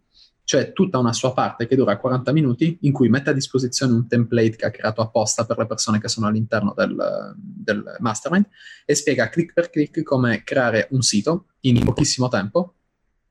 [0.43, 4.07] c'è tutta una sua parte che dura 40 minuti in cui mette a disposizione un
[4.07, 8.45] template che ha creato apposta per le persone che sono all'interno del, del mastermind
[8.85, 12.75] e spiega clic per clic come creare un sito in pochissimo tempo,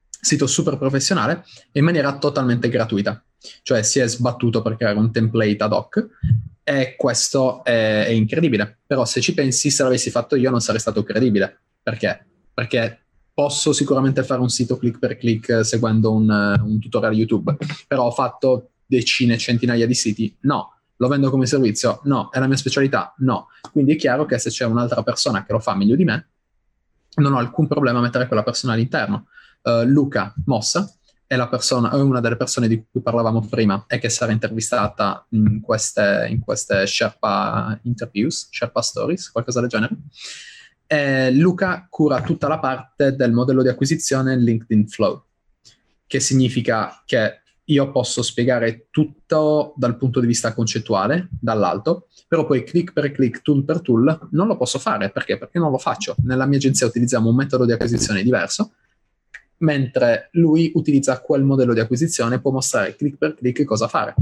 [0.09, 3.24] sito super professionale in maniera totalmente gratuita.
[3.62, 6.09] Cioè si è sbattuto per creare un template ad hoc
[6.64, 8.80] e questo è, è incredibile.
[8.84, 11.61] Però se ci pensi, se l'avessi fatto io non sarei stato credibile.
[11.80, 12.26] Perché?
[12.53, 13.03] Perché
[13.39, 17.57] posso sicuramente fare un sito click per click eh, seguendo un, eh, un tutorial YouTube,
[17.86, 20.36] però ho fatto decine, centinaia di siti?
[20.41, 20.74] No.
[20.97, 22.01] Lo vendo come servizio?
[22.03, 22.30] No.
[22.32, 23.14] È la mia specialità?
[23.18, 23.47] No.
[23.70, 26.30] Quindi è chiaro che se c'è un'altra persona che lo fa meglio di me,
[27.18, 29.28] non ho alcun problema a mettere quella persona all'interno.
[29.62, 30.93] Uh, Luca Mossa
[31.24, 35.61] è, persona, è, una delle persone di cui parlavamo prima e che sarà intervistata in
[35.61, 39.97] queste, in queste Sherpa interviews, Sherpa stories, qualcosa del genere.
[40.91, 45.22] Eh, Luca cura tutta la parte del modello di acquisizione LinkedIn Flow,
[46.07, 52.64] che significa che io posso spiegare tutto dal punto di vista concettuale, dall'alto, però poi
[52.64, 55.11] click per click, tool per tool, non lo posso fare.
[55.11, 55.36] Perché?
[55.36, 56.14] Perché non lo faccio.
[56.24, 58.72] Nella mia agenzia utilizziamo un metodo di acquisizione diverso,
[59.59, 64.14] mentre lui utilizza quel modello di acquisizione e può mostrare click per click cosa fare.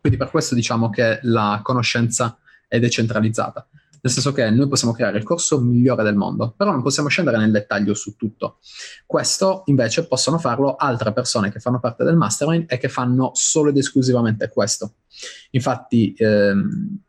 [0.00, 3.68] Quindi per questo diciamo che la conoscenza è decentralizzata
[4.06, 7.38] nel senso che noi possiamo creare il corso migliore del mondo, però non possiamo scendere
[7.38, 8.58] nel dettaglio su tutto.
[9.04, 13.70] Questo invece possono farlo altre persone che fanno parte del mastermind e che fanno solo
[13.70, 14.94] ed esclusivamente questo.
[15.50, 17.00] Infatti, ehm,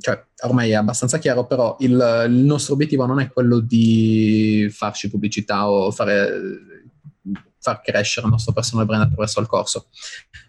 [0.00, 5.10] cioè, ormai è abbastanza chiaro, però il, il nostro obiettivo non è quello di farci
[5.10, 6.77] pubblicità o fare
[7.60, 9.88] far crescere il nostro personal brand attraverso il corso.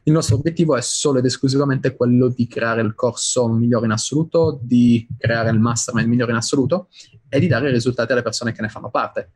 [0.04, 4.60] Il nostro obiettivo è solo ed esclusivamente quello di creare il corso migliore in assoluto,
[4.62, 6.90] di creare il mastermind migliore in assoluto
[7.28, 9.32] e di dare risultati alle persone che ne fanno parte.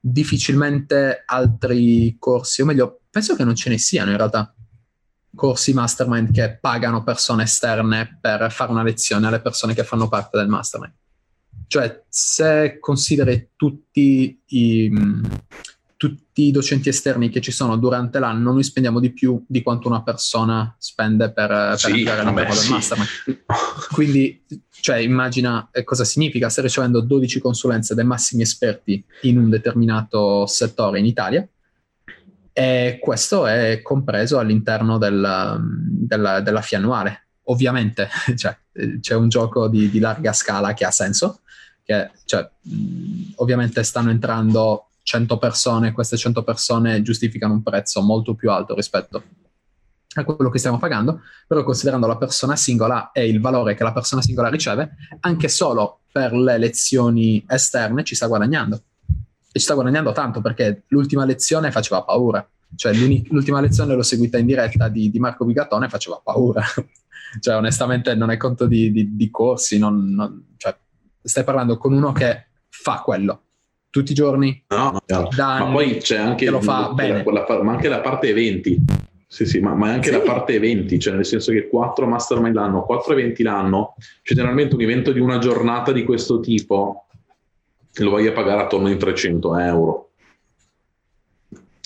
[0.00, 4.52] Difficilmente altri corsi, o meglio, penso che non ce ne siano in realtà
[5.34, 10.36] corsi mastermind che pagano persone esterne per fare una lezione alle persone che fanno parte
[10.38, 10.94] del mastermind.
[11.66, 14.90] Cioè, se consideri tutti i,
[15.98, 19.88] tutti i docenti esterni che ci sono durante l'anno, noi spendiamo di più di quanto
[19.88, 22.70] una persona spende per, per sì, entrare all'interno del sì.
[22.70, 23.08] mastermind.
[23.90, 24.44] Quindi,
[24.80, 30.46] cioè, immagina eh, cosa significa stare ricevendo 12 consulenze dai massimi esperti in un determinato
[30.46, 31.46] settore in Italia.
[32.52, 37.26] E questo è compreso all'interno del, della, della FIA annuale.
[37.44, 38.56] Ovviamente cioè,
[39.00, 41.40] c'è un gioco di, di, larga scala che ha senso,
[41.82, 42.48] che cioè,
[43.36, 49.22] ovviamente stanno entrando 100 persone, queste 100 persone giustificano un prezzo molto più alto rispetto
[50.12, 53.94] a quello che stiamo pagando, però considerando la persona singola e il valore che la
[53.94, 58.82] persona singola riceve, anche solo per le lezioni esterne ci sta guadagnando.
[59.50, 62.46] E ci sta guadagnando tanto perché l'ultima lezione faceva paura.
[62.74, 66.62] Cioè l'ultima lezione l'ho seguita in diretta di, di Marco Bigatone e faceva paura.
[67.40, 70.76] cioè onestamente non è conto di, di, di corsi, non, non, cioè,
[71.22, 73.44] stai parlando con uno che fa quello
[73.90, 74.64] tutti i giorni.
[74.68, 77.22] No, no ma poi c'è anche, lo fa bene.
[77.22, 78.78] Quella, ma anche la parte eventi.
[79.26, 80.16] Sì, sì, ma, ma anche sì.
[80.16, 84.80] la parte eventi, cioè nel senso che 4 mastermind l'anno, 4 eventi l'anno, generalmente un
[84.80, 87.08] evento di una giornata di questo tipo
[87.92, 90.10] lo vai a pagare attorno ai 300 euro.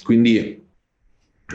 [0.05, 0.62] Quindi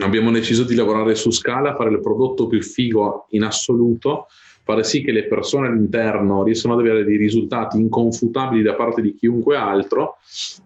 [0.02, 4.26] abbiamo deciso di lavorare su scala, fare il prodotto più figo in assoluto
[4.68, 9.14] fare sì che le persone all'interno riescano ad avere dei risultati inconfutabili da parte di
[9.14, 10.16] chiunque altro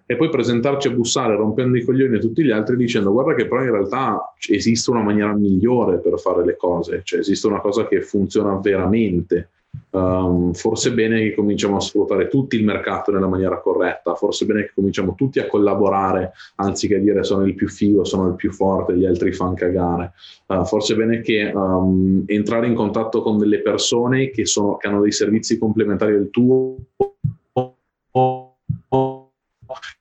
[0.07, 3.47] e poi presentarci a bussare rompendo i coglioni a tutti gli altri dicendo guarda che
[3.47, 7.87] però in realtà esiste una maniera migliore per fare le cose, cioè esiste una cosa
[7.87, 9.51] che funziona veramente
[9.91, 14.45] Um, forse è bene che cominciamo a sfruttare tutti il mercato nella maniera corretta, forse
[14.45, 18.35] è bene che cominciamo tutti a collaborare anziché dire sono il più figo, sono il
[18.35, 20.13] più forte, gli altri fanno cagare.
[20.47, 24.89] Uh, forse è bene che um, entrare in contatto con delle persone che, sono, che
[24.89, 26.77] hanno dei servizi complementari al tuo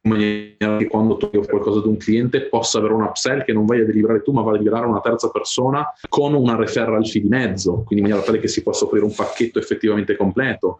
[0.01, 3.53] in maniera che quando tu offri qualcosa ad un cliente possa avere un upsell che
[3.53, 7.05] non vai a deliberare tu ma vai a deliberare una terza persona con una referral
[7.05, 10.80] fee di mezzo, quindi in maniera tale che si possa offrire un pacchetto effettivamente completo.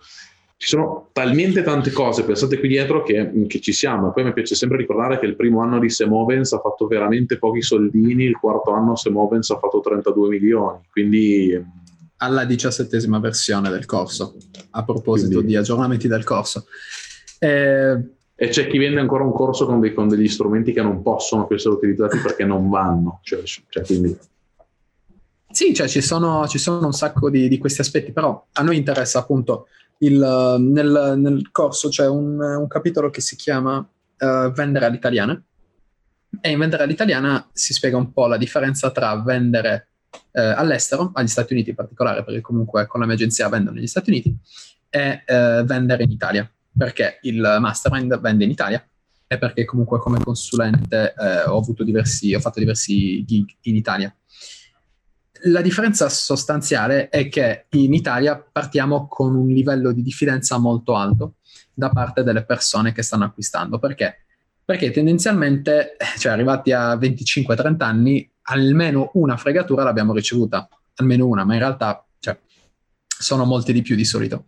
[0.58, 4.12] Ci sono talmente tante cose pensate qui dietro che, che ci siamo.
[4.12, 7.64] Poi mi piace sempre ricordare che il primo anno di Semovens ha fatto veramente pochi
[7.64, 10.82] soldini, il quarto anno Semovens ha fatto 32 milioni.
[10.92, 11.60] Quindi
[12.18, 14.36] alla diciassettesima versione del corso,
[14.72, 15.48] a proposito Quindi...
[15.48, 16.66] di aggiornamenti del corso.
[17.40, 18.00] Eh,
[18.36, 21.46] e c'è chi vende ancora un corso con, dei, con degli strumenti che non possono
[21.46, 23.20] più essere utilizzati perché non vanno.
[23.24, 24.18] Cioè, cioè quindi...
[25.52, 28.78] Sì, cioè ci sono, ci sono un sacco di, di, questi aspetti, però a noi
[28.78, 29.68] interessa appunto
[30.00, 30.18] il,
[30.60, 35.40] nel, nel, corso c'è un, un, capitolo che si chiama uh, Vendere all'italiana
[36.40, 41.28] e in Vendere all'italiana si spiega un po' la differenza tra vendere uh, all'estero, agli
[41.28, 44.36] Stati Uniti in particolare, perché comunque con la mia agenzia vendono negli Stati Uniti,
[44.90, 48.86] e uh, vendere in Italia perché il mastermind vende in Italia
[49.28, 54.14] e perché comunque come consulente eh, ho, diversi, ho fatto diversi gig in Italia.
[55.46, 61.36] La differenza sostanziale è che in Italia partiamo con un livello di diffidenza molto alto
[61.74, 63.80] da parte delle persone che stanno acquistando.
[63.80, 64.26] Perché?
[64.64, 71.54] Perché tendenzialmente, cioè arrivati a 25-30 anni, almeno una fregatura l'abbiamo ricevuta, almeno una, ma
[71.54, 72.38] in realtà cioè,
[73.08, 74.46] sono molte di più di solito.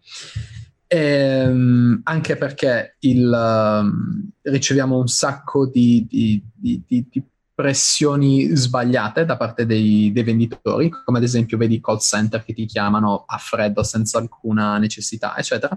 [0.95, 7.23] Ehm, anche perché il, um, riceviamo un sacco di, di, di, di,
[7.55, 12.65] pressioni sbagliate da parte dei, dei, venditori, come ad esempio vedi call center che ti
[12.65, 15.75] chiamano a freddo senza alcuna necessità, eccetera.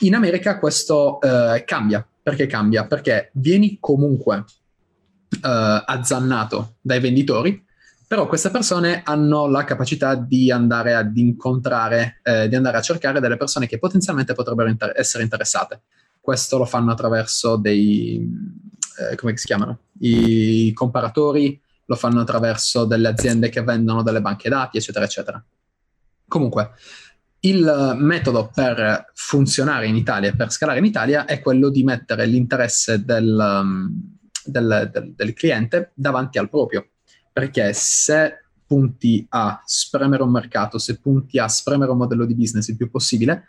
[0.00, 2.06] In America questo uh, cambia.
[2.22, 2.86] Perché cambia?
[2.86, 5.38] Perché vieni comunque uh,
[5.84, 7.62] azzannato dai venditori
[8.06, 13.20] però queste persone hanno la capacità di andare ad incontrare, eh, di andare a cercare
[13.20, 15.82] delle persone che potenzialmente potrebbero inter- essere interessate.
[16.20, 18.28] Questo lo fanno attraverso dei,
[18.98, 19.78] eh, come si chiamano?
[20.00, 25.44] I comparatori, lo fanno attraverso delle aziende che vendono delle banche dati, eccetera, eccetera.
[26.26, 26.70] Comunque,
[27.40, 33.04] il metodo per funzionare in Italia per scalare in Italia è quello di mettere l'interesse
[33.04, 36.88] del, um, del, del, del cliente davanti al proprio
[37.34, 42.68] perché se punti a spremere un mercato, se punti a spremere un modello di business
[42.68, 43.46] il più possibile,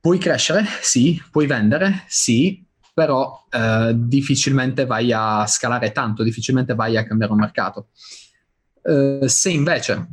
[0.00, 6.96] puoi crescere, sì, puoi vendere, sì, però eh, difficilmente vai a scalare tanto, difficilmente vai
[6.96, 7.88] a cambiare un mercato.
[8.82, 10.06] Eh, se invece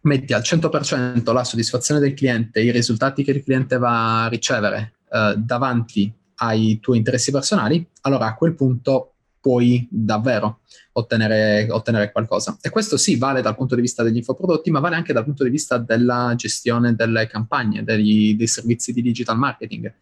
[0.00, 4.94] metti al 100% la soddisfazione del cliente, i risultati che il cliente va a ricevere
[5.10, 9.13] eh, davanti ai tuoi interessi personali, allora a quel punto
[9.44, 10.60] puoi davvero
[10.92, 12.56] ottenere, ottenere, qualcosa.
[12.62, 15.44] E questo sì vale dal punto di vista degli infoprodotti, ma vale anche dal punto
[15.44, 19.92] di vista della gestione delle campagne, degli, dei servizi di digital marketing.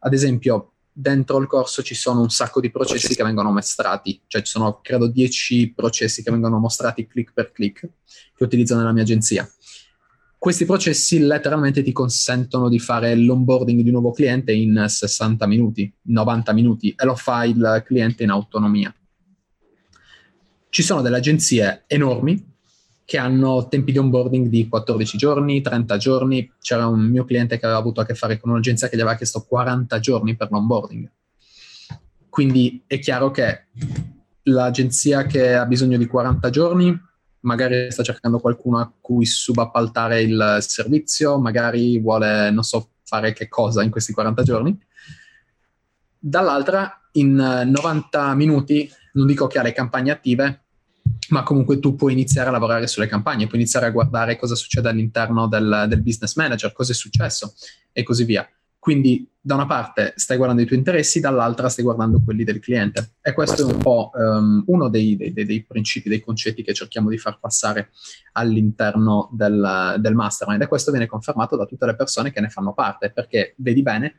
[0.00, 4.42] Ad esempio, dentro il corso ci sono un sacco di processi che vengono mostrati, cioè
[4.42, 7.88] ci sono credo 10 processi che vengono mostrati click per click
[8.36, 9.50] che utilizzo nella mia agenzia
[10.44, 15.90] questi processi letteralmente ti consentono di fare l'onboarding di un nuovo cliente in 60 minuti,
[16.02, 18.94] 90 minuti e lo fa il cliente in autonomia.
[20.68, 22.56] Ci sono delle agenzie enormi
[23.06, 26.52] che hanno tempi di onboarding di 14 giorni, 30 giorni.
[26.60, 29.16] C'era un mio cliente che aveva avuto a che fare con un'agenzia che gli aveva
[29.16, 31.10] chiesto 40 giorni per l'onboarding.
[32.28, 33.68] Quindi è chiaro che
[34.42, 37.00] l'agenzia che ha bisogno di 40 giorni
[37.44, 43.48] magari sta cercando qualcuno a cui subappaltare il servizio, magari vuole, non so, fare che
[43.48, 44.78] cosa in questi 40 giorni.
[46.18, 50.64] Dall'altra, in 90 minuti, non dico che ha le campagne attive,
[51.28, 54.88] ma comunque tu puoi iniziare a lavorare sulle campagne, puoi iniziare a guardare cosa succede
[54.88, 57.54] all'interno del, del business manager, cosa è successo
[57.92, 58.48] e così via.
[58.78, 63.16] Quindi da una parte stai guardando i tuoi interessi, dall'altra stai guardando quelli del cliente.
[63.20, 63.72] E questo, questo.
[63.72, 67.38] è un po' um, uno dei, dei, dei, principi, dei concetti che cerchiamo di far
[67.38, 67.90] passare
[68.32, 70.62] all'interno del, del mastermind.
[70.62, 74.14] E questo viene confermato da tutte le persone che ne fanno parte, perché vedi bene,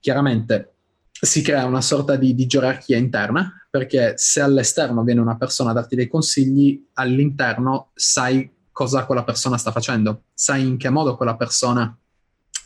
[0.00, 0.76] chiaramente
[1.10, 5.74] si crea una sorta di, di gerarchia interna, perché se all'esterno viene una persona a
[5.74, 11.36] darti dei consigli, all'interno sai cosa quella persona sta facendo, sai in che modo quella
[11.36, 11.97] persona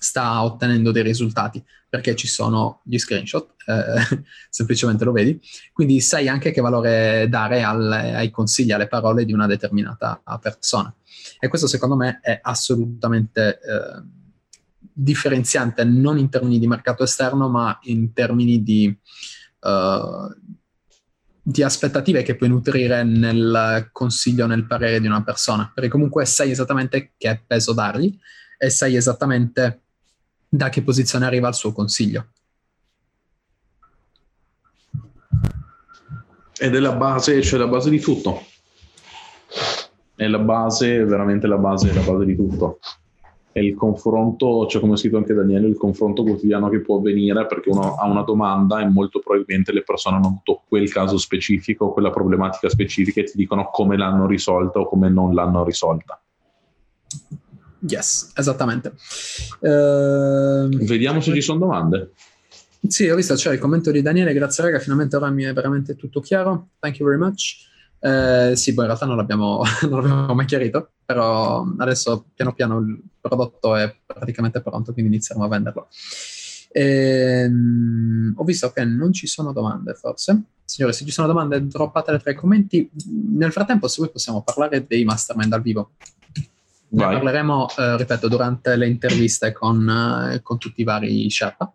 [0.03, 5.41] sta ottenendo dei risultati, perché ci sono gli screenshot, eh, semplicemente lo vedi,
[5.73, 10.93] quindi sai anche che valore dare alle, ai consigli, alle parole di una determinata persona.
[11.39, 14.03] E questo secondo me è assolutamente eh,
[14.93, 18.95] differenziante, non in termini di mercato esterno, ma in termini di...
[19.61, 20.35] Uh,
[21.45, 26.53] di aspettative che puoi nutrire nel consiglio, nel parere di una persona, perché comunque sai
[26.53, 28.17] esattamente che peso dargli
[28.57, 29.82] e sai esattamente
[30.55, 32.27] da che posizione arriva il suo consiglio.
[36.59, 38.43] Ed è la base, cioè la base di tutto.
[40.15, 42.81] È la base, veramente la base, la base di tutto.
[43.51, 47.47] È il confronto, cioè come ha scritto anche Daniele, il confronto quotidiano che può avvenire
[47.47, 51.93] perché uno ha una domanda e molto probabilmente le persone hanno avuto quel caso specifico,
[51.93, 56.21] quella problematica specifica e ti dicono come l'hanno risolta o come non l'hanno risolta.
[57.89, 58.93] Yes, esattamente.
[59.61, 62.13] Uh, Vediamo se ci sono domande.
[62.87, 65.95] Sì, ho visto, c'è il commento di Daniele, grazie raga, finalmente ora mi è veramente
[65.95, 66.71] tutto chiaro.
[66.79, 67.71] Thank you very much.
[68.01, 72.79] Eh, sì, poi in realtà non l'abbiamo, non l'abbiamo, mai chiarito, però adesso piano piano
[72.79, 75.89] il prodotto è praticamente pronto, quindi inizieremo a venderlo.
[76.73, 80.43] Ehm, ho visto che non ci sono domande, forse.
[80.65, 82.91] Signore, se ci sono domande, droppatele tra i commenti.
[83.35, 85.93] Nel frattempo, se vuoi, possiamo parlare dei mastermind dal vivo.
[86.93, 89.89] Ne parleremo, eh, ripeto, durante le interviste con,
[90.31, 91.73] eh, con tutti i vari Sherpa.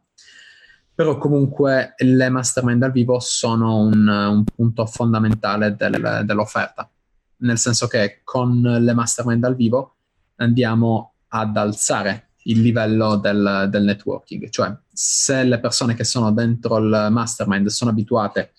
[0.93, 6.89] Però comunque le mastermind dal vivo sono un, un punto fondamentale del, dell'offerta,
[7.38, 9.95] nel senso che con le mastermind dal vivo
[10.38, 16.78] andiamo ad alzare il livello del, del, networking, cioè se le persone che sono dentro
[16.78, 18.53] il mastermind sono abituate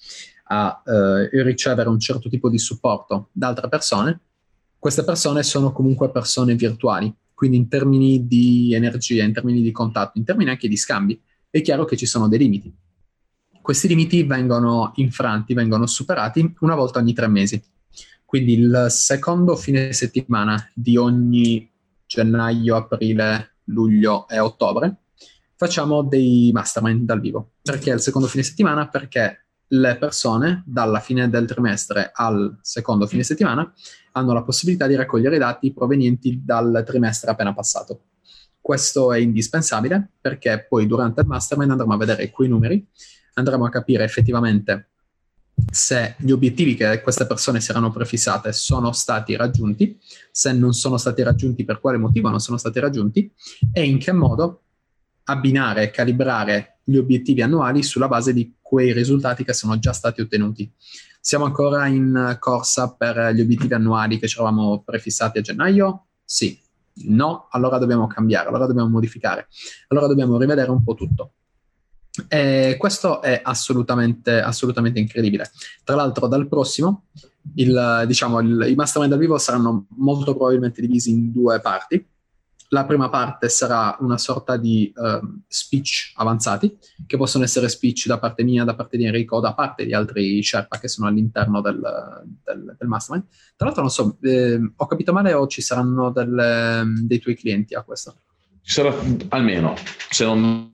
[0.51, 4.21] a eh, ricevere un certo tipo di supporto da altre persone,
[4.79, 10.19] queste persone sono comunque persone virtuali, quindi in termini di energia, in termini di contatto,
[10.19, 11.21] in termini anche di scambi,
[11.51, 12.73] è chiaro che ci sono dei limiti.
[13.61, 17.63] Questi limiti vengono infranti, vengono superati una volta ogni tre mesi.
[18.25, 21.71] Quindi il secondo fine settimana di ogni
[22.07, 24.97] gennaio, aprile, luglio e ottobre
[25.59, 27.53] facciamo dei mastermind dal vivo.
[27.63, 28.89] Perché il secondo fine settimana?
[28.89, 33.71] Perché le persone dalla fine del trimestre al secondo fine settimana
[34.13, 38.03] hanno la possibilità di raccogliere i dati provenienti dal trimestre appena passato.
[38.61, 42.87] Questo è indispensabile perché poi durante il mastermind andremo a vedere quei numeri,
[43.35, 44.89] andremo a capire effettivamente
[45.71, 49.99] se gli obiettivi che queste persone si erano prefissate sono stati raggiunti,
[50.31, 53.31] se non sono stati raggiunti, per quale motivo non sono stati raggiunti
[53.73, 54.63] e in che modo
[55.25, 60.21] abbinare e calibrare gli obiettivi annuali sulla base di quei risultati che sono già stati
[60.21, 60.71] ottenuti.
[61.21, 66.09] Siamo ancora in corsa per gli obiettivi annuali che ci eravamo prefissati a gennaio?
[66.23, 66.61] Sì.
[67.07, 69.47] No, allora dobbiamo cambiare, allora dobbiamo modificare,
[69.87, 71.33] allora dobbiamo rivedere un po' tutto.
[72.27, 75.51] E questo è assolutamente, assolutamente incredibile.
[75.85, 77.05] Tra l'altro, dal prossimo,
[77.55, 82.05] il, diciamo, il, i mastermind dal vivo saranno molto probabilmente divisi in due parti
[82.69, 88.19] la prima parte sarà una sorta di uh, speech avanzati, che possono essere speech da
[88.19, 91.81] parte mia, da parte di Enrico, da parte di altri Sherpa che sono all'interno del,
[92.45, 93.27] del, del mastermind.
[93.57, 97.75] Tra l'altro, non so, eh, ho capito male o ci saranno delle, dei tuoi clienti
[97.75, 98.17] a questo?
[98.61, 98.95] Ci sarà
[99.29, 99.75] almeno,
[100.11, 100.71] se non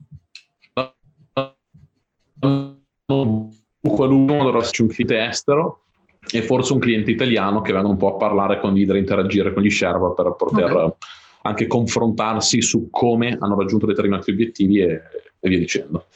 [3.87, 5.83] qualcuno dovrà esserci un cliente estero
[6.29, 9.69] e forse un cliente italiano che venga un po' a parlare, condividere, interagire con gli
[9.69, 10.71] Sherpa per poter...
[10.71, 10.93] Okay
[11.45, 15.01] anche confrontarsi su come hanno raggiunto determinati obiettivi e,
[15.39, 16.07] e via dicendo.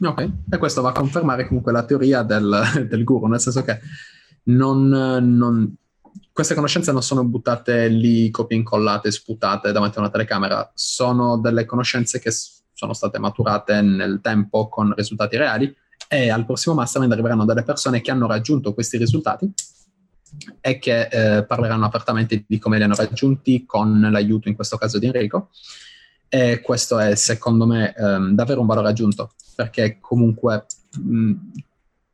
[0.00, 3.80] Ok, e questo va a confermare comunque la teoria del, del guru, nel senso che
[4.44, 5.74] non, non,
[6.32, 11.64] queste conoscenze non sono buttate lì, copie incollate, sputate davanti a una telecamera, sono delle
[11.64, 15.74] conoscenze che sono state maturate nel tempo con risultati reali
[16.08, 19.52] e al prossimo mastermind arriveranno delle persone che hanno raggiunto questi risultati
[20.60, 24.98] e che eh, parleranno apertamente di come li hanno raggiunti con l'aiuto in questo caso
[24.98, 25.50] di Enrico
[26.28, 30.66] e questo è secondo me ehm, davvero un valore aggiunto perché comunque
[31.00, 31.32] mh,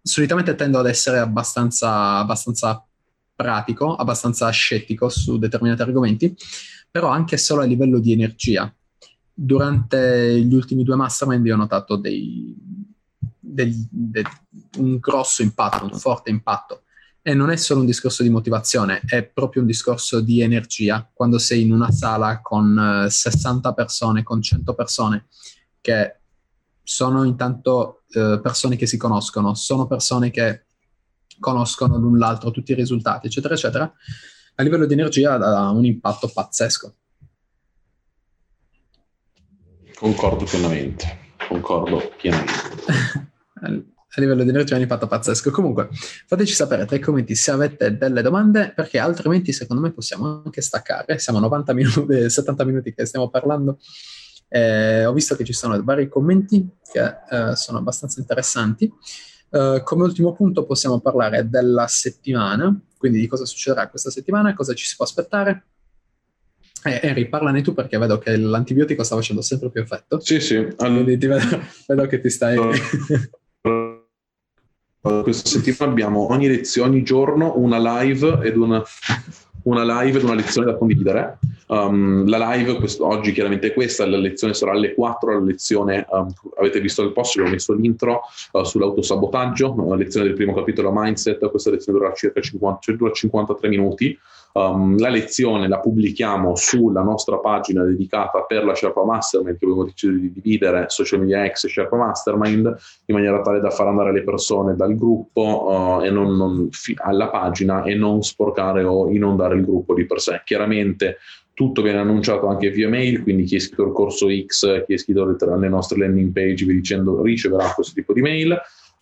[0.01, 2.87] solitamente tendo ad essere abbastanza, abbastanza
[3.35, 6.37] pratico, abbastanza scettico su determinati argomenti,
[6.91, 8.73] però anche solo a livello di energia.
[9.33, 12.55] Durante gli ultimi due mastermind ho notato dei,
[13.41, 14.25] del, del,
[14.79, 16.83] un grosso impatto, un forte impatto
[17.27, 21.11] e non è solo un discorso di motivazione, è proprio un discorso di energia.
[21.11, 25.29] Quando sei in una sala con 60 eh, persone, con 100 persone,
[25.81, 26.19] che
[26.83, 30.67] sono intanto uh, persone che si conoscono, sono persone che
[31.41, 33.91] conoscono l'un l'altro, tutti i risultati, eccetera, eccetera,
[34.57, 36.95] a livello di energia ha un impatto pazzesco.
[39.95, 43.33] Concordo pienamente, concordo pienamente.
[44.17, 45.51] a livello di energia è un impatto pazzesco.
[45.51, 45.89] Comunque,
[46.27, 50.61] fateci sapere tra i commenti se avete delle domande, perché altrimenti secondo me possiamo anche
[50.61, 51.19] staccare.
[51.19, 53.79] Siamo a 90 minuti, 70 minuti che stiamo parlando.
[54.49, 58.93] Eh, ho visto che ci sono vari commenti che eh, sono abbastanza interessanti.
[59.55, 64.75] Uh, come ultimo punto possiamo parlare della settimana, quindi di cosa succederà questa settimana, cosa
[64.75, 65.67] ci si può aspettare.
[66.83, 70.19] Eh, Henry, parlane tu perché vedo che l'antibiotico sta facendo sempre più effetto.
[70.19, 70.57] Sì, sì.
[70.79, 71.05] Allora...
[71.05, 71.39] Vedo,
[71.87, 72.59] vedo, che ti stai...
[75.23, 78.83] questa settimana abbiamo ogni lezione, ogni giorno una live ed una,
[79.65, 81.39] una live ed una lezione da condividere.
[81.67, 86.07] Um, la live questo, oggi chiaramente è questa, la lezione sarà alle 4, la lezione,
[86.09, 90.91] um, avete visto il post, ho messo l'intro uh, sull'autosabotaggio, uh, lezione del primo capitolo
[90.91, 94.19] Mindset, questa lezione durerà circa 50, cioè dura 53 minuti.
[94.57, 99.83] Um, la lezione la pubblichiamo sulla nostra pagina dedicata per la Sherpa Mastermind che abbiamo
[99.83, 102.73] deciso di dividere social media X e Sherpa Mastermind
[103.07, 107.31] in maniera tale da far andare le persone dal gruppo uh, non, non fi- alla
[107.31, 110.41] pagina e non sporcare o inondare il gruppo di per sé.
[110.45, 111.17] Chiaramente
[111.53, 114.95] tutto viene annunciato anche via mail, quindi chi è iscritto al corso X, chi è
[114.95, 118.57] iscritto alle nostre landing page, vi dicendo, riceverà questo tipo di mail.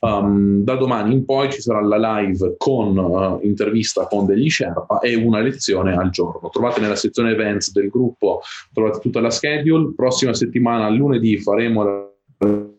[0.05, 4.99] Um, da domani in poi ci sarà la live con uh, intervista con degli Sherpa
[4.99, 6.49] e una lezione al giorno.
[6.49, 8.41] Trovate nella sezione events del gruppo,
[8.73, 9.93] trovate tutta la schedule.
[9.95, 12.72] Prossima settimana, lunedì, faremo la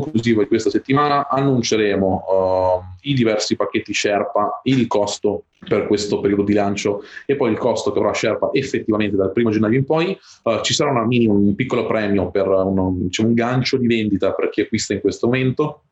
[0.00, 6.42] conclusivo di questa settimana annunceremo uh, i diversi pacchetti Sherpa, il costo per questo periodo
[6.42, 10.18] di lancio e poi il costo che avrà Sherpa effettivamente dal primo gennaio in poi.
[10.42, 14.48] Uh, ci sarà mini, un piccolo premio per uno, diciamo, un gancio di vendita per
[14.50, 15.82] chi acquista in questo momento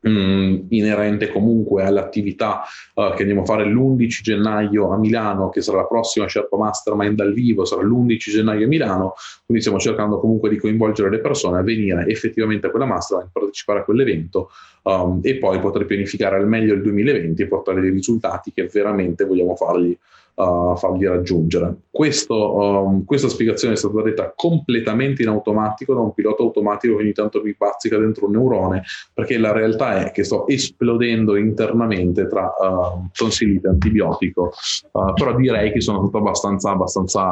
[0.00, 2.62] mh, inerente comunque all'attività
[2.94, 7.16] uh, che andiamo a fare l'11 gennaio a Milano, che sarà la prossima Sherpa Mastermind
[7.16, 11.58] dal vivo, sarà l'11 gennaio a Milano, quindi stiamo cercando comunque di coinvolgere le persone
[11.58, 14.50] a venire effettivamente a quella mastermind, partecipare a quell'evento
[14.82, 19.24] um, e poi poter pianificare al meglio il 2020 e portare dei risultati che veramente
[19.24, 19.96] vogliamo fargli
[20.38, 21.74] uh, fargli raggiungere.
[21.90, 27.02] Questo, um, questa spiegazione è stata detta completamente in automatico da un pilota automatico che
[27.02, 32.28] ogni tanto mi pazzica dentro un neurone, perché la realtà è che sto esplodendo internamente
[32.28, 34.52] tra uh, tonsillite antibiotico,
[34.92, 37.30] uh, però direi che sono stato abbastanza, abbastanza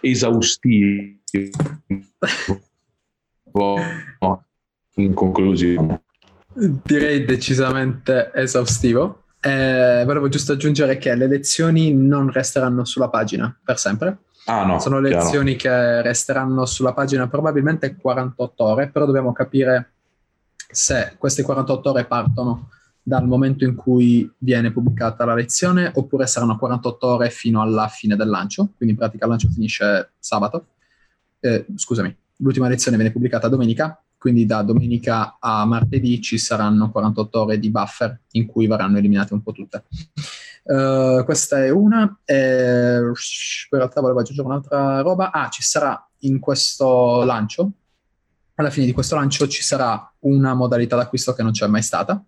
[0.00, 1.12] esaustivo
[4.96, 6.02] in conclusione.
[6.56, 9.23] Direi decisamente esaustivo.
[9.46, 14.18] Eh, volevo giusto aggiungere che le lezioni non resteranno sulla pagina per sempre.
[14.46, 16.00] Ah, no, Sono lezioni chiaro.
[16.00, 19.92] che resteranno sulla pagina probabilmente 48 ore, però dobbiamo capire
[20.70, 22.70] se queste 48 ore partono
[23.02, 28.16] dal momento in cui viene pubblicata la lezione oppure saranno 48 ore fino alla fine
[28.16, 30.68] del lancio, quindi in pratica il lancio finisce sabato.
[31.40, 37.42] Eh, scusami, l'ultima lezione viene pubblicata domenica, quindi da domenica a martedì ci saranno 48
[37.42, 39.84] ore di buffer in cui verranno eliminate un po' tutte.
[40.62, 43.12] Uh, questa è una, e, in
[43.68, 45.30] realtà volevo aggiungere un'altra roba.
[45.30, 47.72] Ah, ci sarà in questo lancio,
[48.54, 52.24] alla fine di questo lancio ci sarà una modalità d'acquisto che non c'è mai stata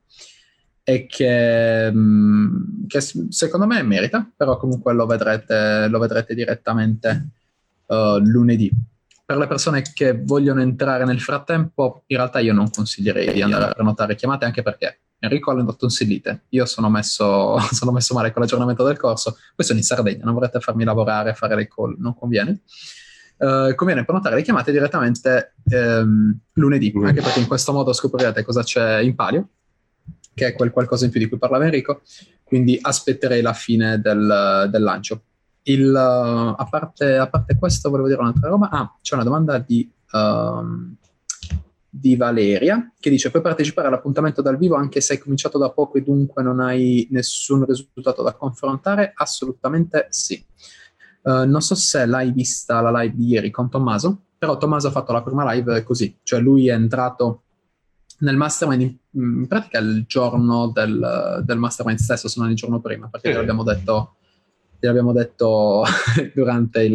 [0.83, 7.29] e che, mm, che secondo me merita, però comunque lo vedrete, lo vedrete direttamente
[7.87, 8.71] uh, lunedì
[9.27, 13.65] per le persone che vogliono entrare nel frattempo, in realtà io non consiglierei di andare
[13.65, 18.31] a prenotare chiamate anche perché Enrico ha le tonsillite, io sono messo, sono messo male
[18.31, 21.97] con l'aggiornamento del corso, poi sono in Sardegna, non vorrete farmi lavorare, fare le call,
[21.99, 22.61] non conviene.
[23.39, 28.63] Uh, conviene prenotare le chiamate direttamente um, lunedì, anche perché in questo modo scoprirete cosa
[28.63, 29.49] c'è in palio,
[30.33, 32.01] che è quel qualcosa in più di cui parlava Enrico,
[32.45, 35.23] quindi aspetterei la fine del, del lancio.
[35.69, 38.71] Il, uh, a, parte, a, parte, questo, volevo dire un'altra roba.
[38.71, 40.95] Ah, c'è una domanda di, uh,
[41.89, 45.99] di, Valeria che dice: Puoi partecipare all'appuntamento dal vivo anche se hai cominciato da poco
[45.99, 49.13] e dunque non hai nessun risultato da confrontare?
[49.15, 50.45] Assolutamente sì.
[51.23, 54.93] Uh, non so se l'hai vista la live di ieri con Tommaso, però Tommaso ha
[54.93, 57.43] fatto la prima live così, cioè lui è entrato
[58.19, 63.09] nel mastermind in, pratica il giorno del, del, mastermind stesso, se non il giorno prima,
[63.09, 63.37] perché sì.
[63.37, 64.17] l'abbiamo detto
[64.81, 65.85] l'abbiamo detto
[66.35, 66.93] durante il,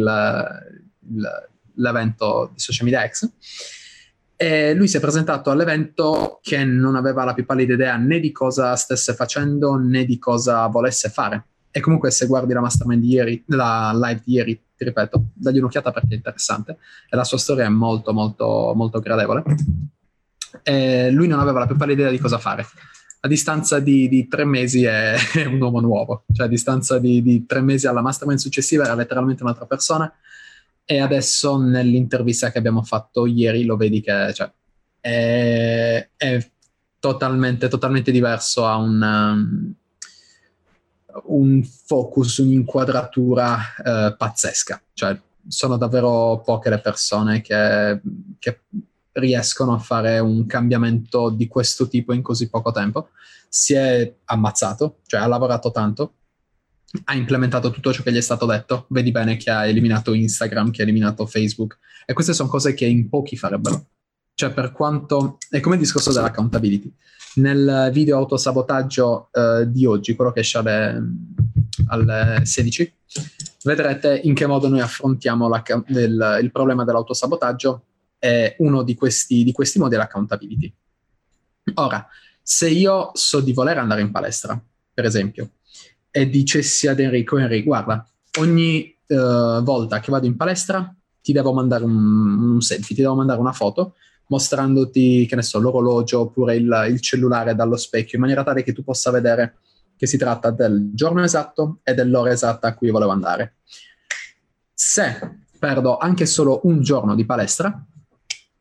[1.08, 1.30] il,
[1.74, 3.30] l'evento di Social Media X.
[4.36, 8.32] E lui si è presentato all'evento che non aveva la più pallida idea né di
[8.32, 11.46] cosa stesse facendo né di cosa volesse fare.
[11.70, 15.58] E comunque, se guardi la mastermind di ieri, la live di ieri, ti ripeto, dagli
[15.58, 16.76] un'occhiata perché è interessante
[17.08, 19.42] e la sua storia è molto, molto, molto gradevole.
[20.62, 22.66] E lui non aveva la più pallida idea di cosa fare
[23.24, 27.22] a distanza di, di tre mesi è, è, un uomo nuovo, cioè a distanza di,
[27.22, 30.12] di tre mesi alla mastermind successiva era letteralmente un'altra persona.
[30.84, 34.50] E adesso nell'intervista che abbiamo fatto ieri lo vedi che cioè,
[35.00, 36.50] è, è
[36.98, 39.74] totalmente, totalmente diverso, ha un, um,
[41.26, 45.16] un focus, un'inquadratura uh, pazzesca, cioè
[45.46, 48.00] sono davvero poche le persone che,
[48.40, 48.60] che
[49.12, 53.10] riescono a fare un cambiamento di questo tipo in così poco tempo.
[53.48, 56.14] Si è ammazzato, cioè ha lavorato tanto,
[57.04, 58.86] ha implementato tutto ciò che gli è stato detto.
[58.88, 61.78] Vedi bene che ha eliminato Instagram, che ha eliminato Facebook.
[62.06, 63.86] E queste sono cose che in pochi farebbero.
[64.34, 65.38] Cioè, per quanto.
[65.48, 66.92] È come il discorso dell'accountability.
[67.34, 71.02] Nel video autosabotaggio eh, di oggi, quello che esce alle,
[71.86, 72.94] alle 16,
[73.64, 75.48] vedrete in che modo noi affrontiamo
[75.88, 77.84] il, il problema dell'autosabotaggio
[78.22, 80.72] è uno di questi, di questi modi l'accountability.
[81.74, 82.06] Ora,
[82.40, 84.62] se io so di voler andare in palestra,
[84.94, 85.54] per esempio,
[86.08, 88.08] e dicessi ad Enrico, Enrico, guarda,
[88.38, 93.16] ogni uh, volta che vado in palestra ti devo mandare un, un, selfie, ti devo
[93.16, 93.96] mandare una foto
[94.28, 98.72] mostrandoti, che ne so, l'orologio oppure il, il cellulare dallo specchio, in maniera tale che
[98.72, 99.56] tu possa vedere
[99.96, 103.56] che si tratta del giorno esatto e dell'ora esatta a cui volevo andare.
[104.72, 107.84] Se perdo anche solo un giorno di palestra,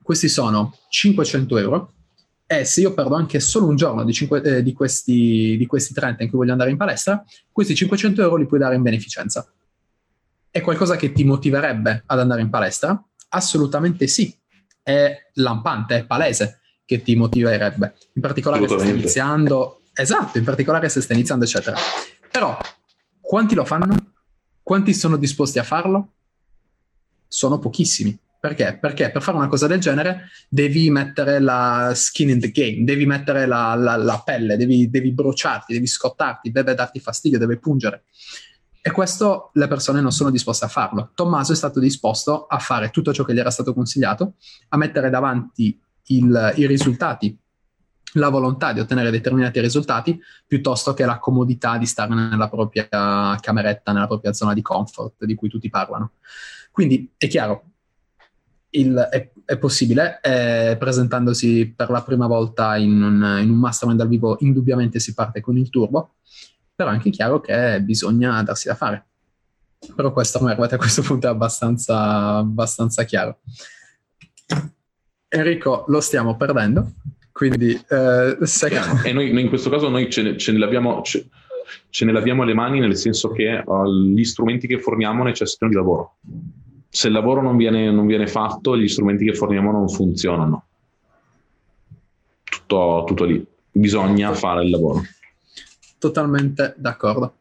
[0.01, 1.93] questi sono 500 euro
[2.45, 5.93] e se io perdo anche solo un giorno di, 5, eh, di, questi, di questi
[5.93, 9.49] 30 in cui voglio andare in palestra, questi 500 euro li puoi dare in beneficenza.
[10.49, 13.01] È qualcosa che ti motiverebbe ad andare in palestra?
[13.29, 14.37] Assolutamente sì.
[14.83, 17.95] È lampante, è palese che ti motiverebbe.
[18.15, 21.77] In particolare se stai iniziando, esatto, in particolare se stai iniziando, eccetera.
[22.29, 22.57] Però,
[23.21, 23.95] quanti lo fanno?
[24.61, 26.11] Quanti sono disposti a farlo?
[27.29, 28.19] Sono pochissimi.
[28.41, 28.79] Perché?
[28.81, 33.05] Perché per fare una cosa del genere devi mettere la skin in the game, devi
[33.05, 38.05] mettere la, la, la pelle, devi, devi, bruciarti, devi scottarti, deve darti fastidio, deve pungere.
[38.81, 41.11] E questo le persone non sono disposte a farlo.
[41.13, 44.33] Tommaso è stato disposto a fare tutto ciò che gli era stato consigliato,
[44.69, 47.37] a mettere davanti il, i risultati,
[48.13, 52.87] la volontà di ottenere determinati risultati, piuttosto che la comodità di stare nella propria
[53.39, 56.13] cameretta, nella propria zona di comfort di cui tutti parlano.
[56.71, 57.70] Quindi è chiaro,
[58.71, 63.99] il, è, è, possibile, eh, presentandosi per la prima volta in un, in un mastermind
[63.99, 66.15] dal vivo, indubbiamente si parte con il turbo,
[66.75, 69.05] però è anche chiaro che bisogna darsi da fare.
[69.95, 73.39] Però questo ormai a questo punto è abbastanza, abbastanza chiaro.
[75.27, 76.93] Enrico, lo stiamo perdendo,
[77.31, 78.73] quindi eh, sei...
[79.03, 81.01] E noi, noi, in questo caso noi ce ne, ce ne laviamo...
[81.01, 81.27] Ce
[81.89, 85.77] ce ne laviamo le mani nel senso che uh, gli strumenti che forniamo necessitano di
[85.77, 86.17] lavoro
[86.93, 90.65] se il lavoro non viene, non viene fatto, gli strumenti che forniamo non funzionano.
[92.43, 93.43] Tutto, tutto lì.
[93.71, 95.01] Bisogna fare il lavoro.
[95.97, 97.37] Totalmente d'accordo.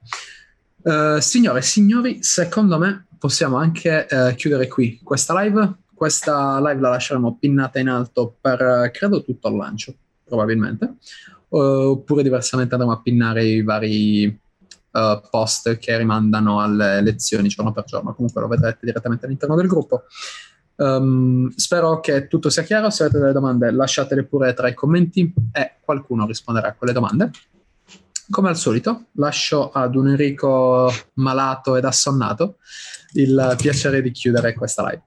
[0.82, 5.78] Uh, signore e signori, secondo me possiamo anche uh, chiudere qui questa live.
[5.93, 9.93] Questa live la lasceremo pinnata in alto per uh, credo tutto il lancio,
[10.24, 10.94] probabilmente.
[11.48, 14.39] oppure diversamente andremo a pinnare i vari
[14.92, 18.14] uh, post che rimandano alle lezioni giorno per giorno.
[18.14, 20.04] Comunque lo vedrete direttamente all'interno del gruppo.
[20.76, 22.90] Um, spero che tutto sia chiaro.
[22.90, 27.30] Se avete delle domande, lasciatele pure tra i commenti e qualcuno risponderà a quelle domande.
[28.30, 32.58] Come al solito, lascio ad un Enrico malato ed assonnato
[33.14, 35.02] il piacere di chiudere questa live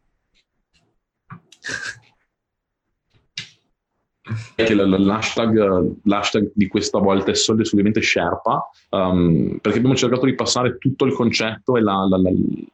[4.55, 10.35] che l'hashtag, l'hashtag, di questa volta è soldi assolutamente Sherpa, um, perché abbiamo cercato di
[10.35, 12.30] passare tutto il concetto e la, la, la,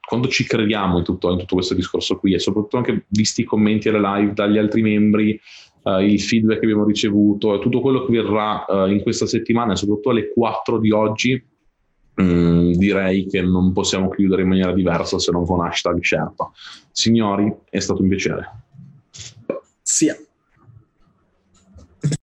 [0.05, 3.45] quando ci crediamo in tutto, in tutto, questo discorso qui e soprattutto anche visti i
[3.45, 5.39] commenti alle live dagli altri membri,
[5.83, 9.73] uh, il feedback che abbiamo ricevuto e tutto quello che verrà uh, in questa settimana
[9.73, 11.43] e soprattutto alle 4 di oggi,
[12.15, 16.51] um, direi che non possiamo chiudere in maniera diversa se non con hashtag Sherpa.
[16.91, 18.67] Signori, è stato un piacere.